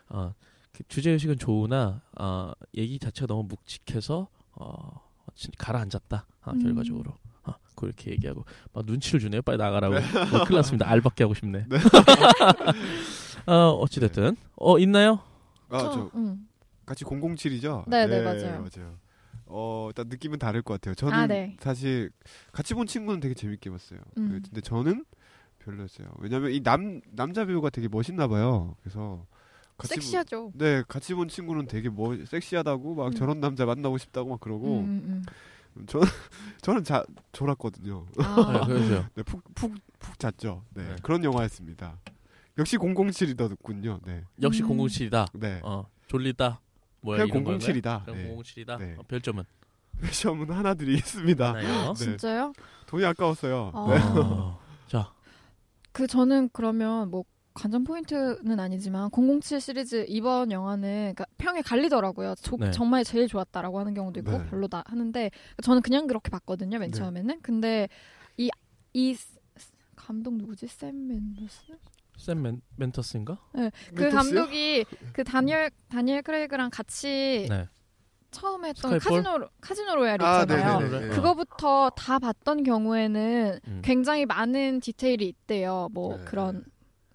어, 0.10 0.34
그 0.72 0.84
주제 0.88 1.10
의식은 1.10 1.40
좋으나 1.40 2.04
어, 2.20 2.52
얘기 2.76 3.00
자체가 3.00 3.26
너무 3.26 3.48
묵직해서 3.50 4.28
어, 4.60 5.02
진- 5.36 5.52
가라앉았다. 5.58 6.26
아, 6.42 6.52
음. 6.52 6.62
결과적으로. 6.64 7.16
아, 7.44 7.56
그렇게 7.76 8.12
얘기하고 8.12 8.46
막 8.74 8.86
눈치를 8.86 9.20
주네요. 9.20 9.42
빨리 9.42 9.58
나가라고. 9.58 9.96
뭐, 10.32 10.44
큰일 10.44 10.58
났습니다. 10.58 10.88
알밖에 10.90 11.24
하고 11.24 11.34
싶네. 11.34 11.66
어, 13.48 13.54
어찌 13.80 14.00
됐든 14.00 14.36
어 14.58 14.78
있나요? 14.80 15.20
아, 15.70 15.80
저, 15.80 15.92
저 15.92 16.12
음. 16.16 16.48
같이 16.86 17.06
007이죠? 17.06 17.88
네, 17.88 18.06
네, 18.08 18.22
맞아요. 18.24 18.62
맞아요. 18.76 18.98
어, 19.46 19.88
일단 19.90 20.08
느낌은 20.10 20.38
다를 20.40 20.62
것 20.62 20.74
같아요. 20.76 20.94
저는 20.96 21.14
아, 21.14 21.28
네. 21.28 21.56
사실 21.60 22.12
같이 22.52 22.74
본 22.74 22.86
친구는 22.88 23.20
되게 23.20 23.34
재밌게 23.34 23.70
봤어요. 23.70 24.00
음. 24.18 24.42
근데 24.44 24.62
저는 24.62 25.06
별로였어요. 25.60 26.08
왜냐면 26.20 26.52
이 26.52 26.62
남 26.62 27.02
남자 27.12 27.46
배우가 27.46 27.70
되게 27.70 27.88
멋있나 27.88 28.28
봐요. 28.28 28.76
그래서 28.82 29.26
같이 29.80 29.96
섹시하죠. 29.96 30.52
본, 30.52 30.54
네, 30.56 30.84
같이 30.88 31.14
본 31.14 31.28
친구는 31.30 31.66
되게 31.66 31.90
뭐 31.90 32.16
섹시하다고 32.26 32.96
막 32.96 33.08
음. 33.08 33.12
저런 33.14 33.40
남자 33.40 33.66
만나고 33.66 33.98
싶다고 33.98 34.30
막 34.30 34.40
그러고 34.40 34.80
음, 34.80 35.26
음, 35.76 35.86
저는 35.88 36.06
저는 36.62 36.84
자 36.84 37.04
졸았거든요. 37.32 38.06
음. 38.06 38.12
네, 38.20 38.96
아. 38.98 39.10
네, 39.16 39.24
푹푹푹 39.24 40.20
잤죠. 40.20 40.64
네, 40.76 40.84
네. 40.84 40.96
그런 41.02 41.24
영화였습니다. 41.24 41.98
역시 42.58 42.78
007이더군요. 42.78 44.02
네, 44.06 44.26
역시 44.42 44.62
음. 44.64 44.70
007이다. 44.70 45.28
네. 45.34 45.62
어, 45.64 45.88
졸리다. 46.08 46.60
뭐야 47.02 47.24
이런 47.24 47.44
007이다. 47.46 48.04
그럼 48.04 48.18
네. 48.18 48.36
007이다. 48.36 48.80
네. 48.80 48.96
어, 49.00 49.04
별점은 49.08 49.46
시험은 50.12 50.52
하나 50.52 50.74
드리겠습니다. 50.74 51.54
네. 51.54 51.94
진짜요? 51.96 52.52
돈이 52.88 53.06
아까웠어요. 53.06 53.72
아. 53.74 53.88
네. 53.90 54.02
어, 54.20 54.60
자, 54.88 55.14
그 55.94 56.06
저는 56.06 56.50
그러면 56.52 57.10
뭐 57.10 57.24
관전 57.60 57.84
포인트는 57.84 58.60
아니지만 58.60 59.10
007 59.12 59.60
시리즈 59.60 60.06
이번 60.08 60.52
영화는 60.52 61.14
그러니까 61.16 61.26
평에 61.38 61.62
갈리더라고요. 61.62 62.36
조- 62.42 62.56
네. 62.58 62.72
정말 62.72 63.04
제일 63.04 63.28
좋았다라고 63.28 63.80
하는 63.80 63.94
경우도 63.94 64.20
있고 64.22 64.32
네. 64.32 64.46
별로다 64.48 64.84
하는데 64.86 65.30
저는 65.64 65.82
그냥 65.82 66.08
그렇게 66.08 66.30
봤거든요. 66.30 66.80
맨 66.80 66.92
네. 66.92 66.98
처음에는. 66.98 67.42
근데 67.42 67.90
이 68.38 68.50
이 68.94 69.16
감독 69.96 70.36
누구지? 70.36 70.66
샘 70.68 71.08
맨더스? 71.08 71.62
샘 72.18 72.42
맨, 72.42 72.60
멘터스인가? 72.78 73.38
그 73.54 73.60
멘토스요? 74.02 74.10
감독이 74.10 74.84
그 75.14 75.24
다니엘 75.24 75.70
다니엘 75.90 76.24
크레이그랑 76.24 76.70
같이 76.72 77.46
네. 77.50 77.68
처음 78.32 78.66
했던 78.66 79.00
스카이폴? 79.00 79.24
카지노 79.24 79.48
카지노 79.62 79.96
로얄 79.96 80.22
아, 80.24 80.42
있잖아요. 80.42 80.80
네. 80.90 81.10
그거부터 81.10 81.92
다 81.92 82.18
봤던 82.20 82.64
경우에는 82.64 83.60
음. 83.68 83.82
굉장히 83.84 84.26
많은 84.26 84.80
디테일이 84.80 85.28
있대요. 85.28 85.90
뭐 85.94 86.18
네. 86.18 86.26
그런 86.26 86.64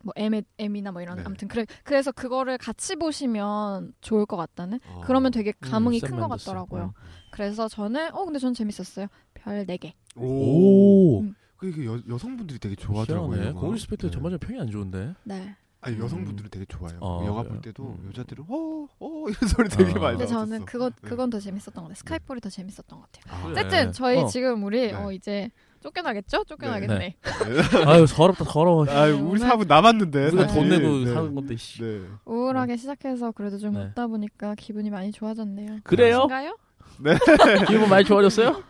뭐 0.05 0.13
M, 0.17 0.41
M이나 0.59 0.93
뭐 0.93 1.03
이런 1.03 1.17
네. 1.17 1.23
아무튼 1.25 1.49
그래 1.49 1.67
그래서 1.83 2.13
그거를 2.13 2.59
같이 2.59 2.95
보시면 2.97 3.95
좋을 4.01 4.27
것 4.27 4.37
같다는 4.37 4.79
어. 4.89 5.03
그러면 5.05 5.33
되게 5.33 5.53
감흥이 5.61 5.97
음, 5.97 6.01
샘큰것 6.01 6.29
맨더스. 6.29 6.45
같더라고요. 6.47 6.93
그래서 7.33 7.67
저는 7.69 8.15
어 8.15 8.25
근데 8.25 8.39
전 8.39 8.55
재밌었어요. 8.55 9.07
별 9.35 9.67
4개. 9.67 9.93
오. 10.17 10.25
오. 10.27 11.21
음. 11.21 11.35
그 11.57 11.87
여, 11.87 11.99
여성분들이 12.09 12.59
되게 12.59 12.75
좋아하더라고요. 12.77 13.77
스펙터 13.79 14.09
네. 14.09 14.11
전반적으로 14.13 14.39
평이 14.39 14.61
안 14.61 14.71
좋은데. 14.71 15.15
네. 15.25 15.57
아니 15.81 15.97
음. 15.97 16.03
여성분들은 16.03 16.51
되게 16.51 16.65
좋아요. 16.67 16.97
어, 17.01 17.25
영화? 17.27 17.43
볼 17.43 17.61
때도 17.61 17.83
음. 17.85 18.07
여자들은 18.09 18.45
어어 18.49 19.29
이런 19.29 19.49
소리 19.49 19.69
되게 19.69 19.93
아. 19.93 19.99
많이 19.99 20.19
근데. 20.19 20.27
저는 20.27 20.65
그거 20.67 20.91
네. 20.91 20.97
그건 21.09 21.31
더 21.31 21.41
재밌었던 21.41 21.75
것 21.75 21.81
같아요. 21.83 21.95
스카이폴이 21.95 22.41
더 22.41 22.51
재밌었던 22.51 22.99
것 23.01 23.11
같아요. 23.13 23.35
아. 23.35 23.49
어쨌든 23.51 23.93
저희 23.93 24.19
어. 24.19 24.27
지금 24.27 24.65
우리 24.65 24.89
네. 24.89 24.95
어 24.95 25.11
이제 25.13 25.51
쫓겨나겠죠? 25.85 26.45
쫓겨나겠네. 26.45 26.99
네. 26.99 27.17
아유 27.87 28.07
더럽다 28.07 28.45
더러워. 28.45 28.87
아, 28.89 29.07
네, 29.07 29.13
우리 29.13 29.39
사부 29.39 29.65
남았는데 29.67 30.27
우리가 30.29 30.49
사실. 30.49 30.61
돈 30.61 30.69
내고 30.71 30.89
네. 31.05 31.13
사는 31.13 31.35
건데 31.35 31.57
씨. 31.57 31.83
네. 31.83 32.01
우울하게 32.25 32.77
시작해서 32.79 33.33
그래도 33.33 33.59
좀 33.59 33.75
네. 33.75 33.85
웃다 33.85 34.07
보니까 34.07 34.55
기분이 34.55 34.89
많이 34.89 35.13
좋아졌네요. 35.13 35.81
그래요? 35.85 36.27
그런가요? 36.27 36.57
기분 37.69 37.89
많이 37.91 38.05
좋아졌어요? 38.05 38.63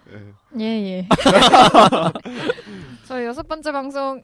네. 0.52 0.64
예, 0.64 0.64
예. 0.64 1.08
저희 3.06 3.26
여섯 3.26 3.46
번째 3.46 3.70
방송 3.70 4.22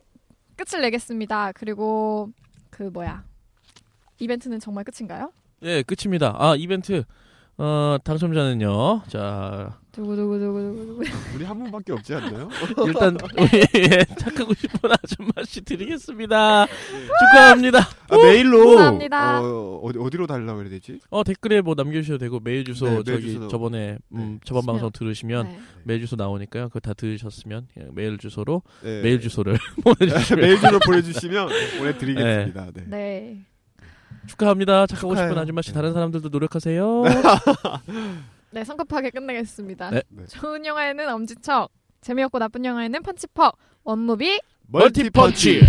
끝을 0.56 0.80
내겠습니다. 0.80 1.52
그리고 1.52 2.30
그 2.70 2.84
뭐야 2.84 3.22
이벤트는 4.18 4.58
정말 4.58 4.84
끝인가요? 4.84 5.32
예, 5.62 5.82
끝입니다. 5.82 6.34
아 6.38 6.56
이벤트 6.56 7.04
어 7.62 7.98
당첨자는요. 8.02 9.02
자 9.08 9.76
두구 9.92 10.16
두구 10.16 10.38
두구 10.38 10.60
두구 10.62 10.86
두구. 11.04 11.04
우리 11.36 11.44
한 11.44 11.58
분밖에 11.58 11.92
없지 11.92 12.14
않나요? 12.14 12.48
일단 12.86 13.18
우리 13.38 13.60
예, 13.82 14.02
착하고 14.18 14.54
싶은 14.54 14.78
아줌마 14.90 15.30
씨 15.44 15.60
드리겠습니다. 15.60 16.66
축하합니다. 16.66 17.80
아, 17.80 18.16
메일로 18.16 18.66
감사합니다. 18.76 19.42
어, 19.42 19.80
어디 19.82 19.98
어디로 19.98 20.26
달라고 20.26 20.62
해야 20.62 20.70
되지? 20.70 21.00
어 21.10 21.22
댓글에 21.22 21.60
뭐 21.60 21.74
남겨주셔도 21.76 22.16
되고 22.16 22.40
메일 22.40 22.64
주소 22.64 22.86
네, 22.86 22.90
메일 22.92 23.04
저기 23.04 23.32
주소. 23.34 23.48
저번에 23.48 23.98
음, 24.14 24.16
네. 24.16 24.38
저번 24.46 24.62
쓰면. 24.62 24.74
방송 24.76 24.90
들으시면 24.92 25.48
네. 25.48 25.58
메일 25.84 26.00
주소 26.00 26.16
나오니까요. 26.16 26.68
그거 26.68 26.80
다 26.80 26.94
들으셨으면 26.94 27.66
그냥 27.74 27.90
메일 27.94 28.16
주소로 28.16 28.62
네. 28.82 29.02
메일 29.02 29.20
주소를 29.20 29.58
보내주시면 29.84 30.40
메일 30.40 30.58
주소 30.58 30.78
보내주시면 30.78 31.48
보내드리겠습니다. 31.78 32.66
네. 32.74 32.84
네. 32.86 33.44
축하합니다. 34.26 34.86
착하고. 34.86 35.14
싶은 35.16 35.38
아줌마 35.38 35.62
씨 35.62 35.70
네. 35.70 35.74
다른 35.74 35.92
사람들도 35.92 36.28
노력하세요. 36.28 37.02
네, 38.52 38.64
성급하게 38.64 39.10
끝내겠습니다. 39.10 39.90
네. 39.90 40.02
네. 40.08 40.24
좋은 40.26 40.64
영화에는 40.66 41.08
엄지척, 41.08 41.70
재미없고 42.00 42.38
나쁜 42.38 42.64
영화에는 42.64 43.02
펀치퍽, 43.02 43.56
원무비 43.84 44.40
멀티펀치. 44.68 45.60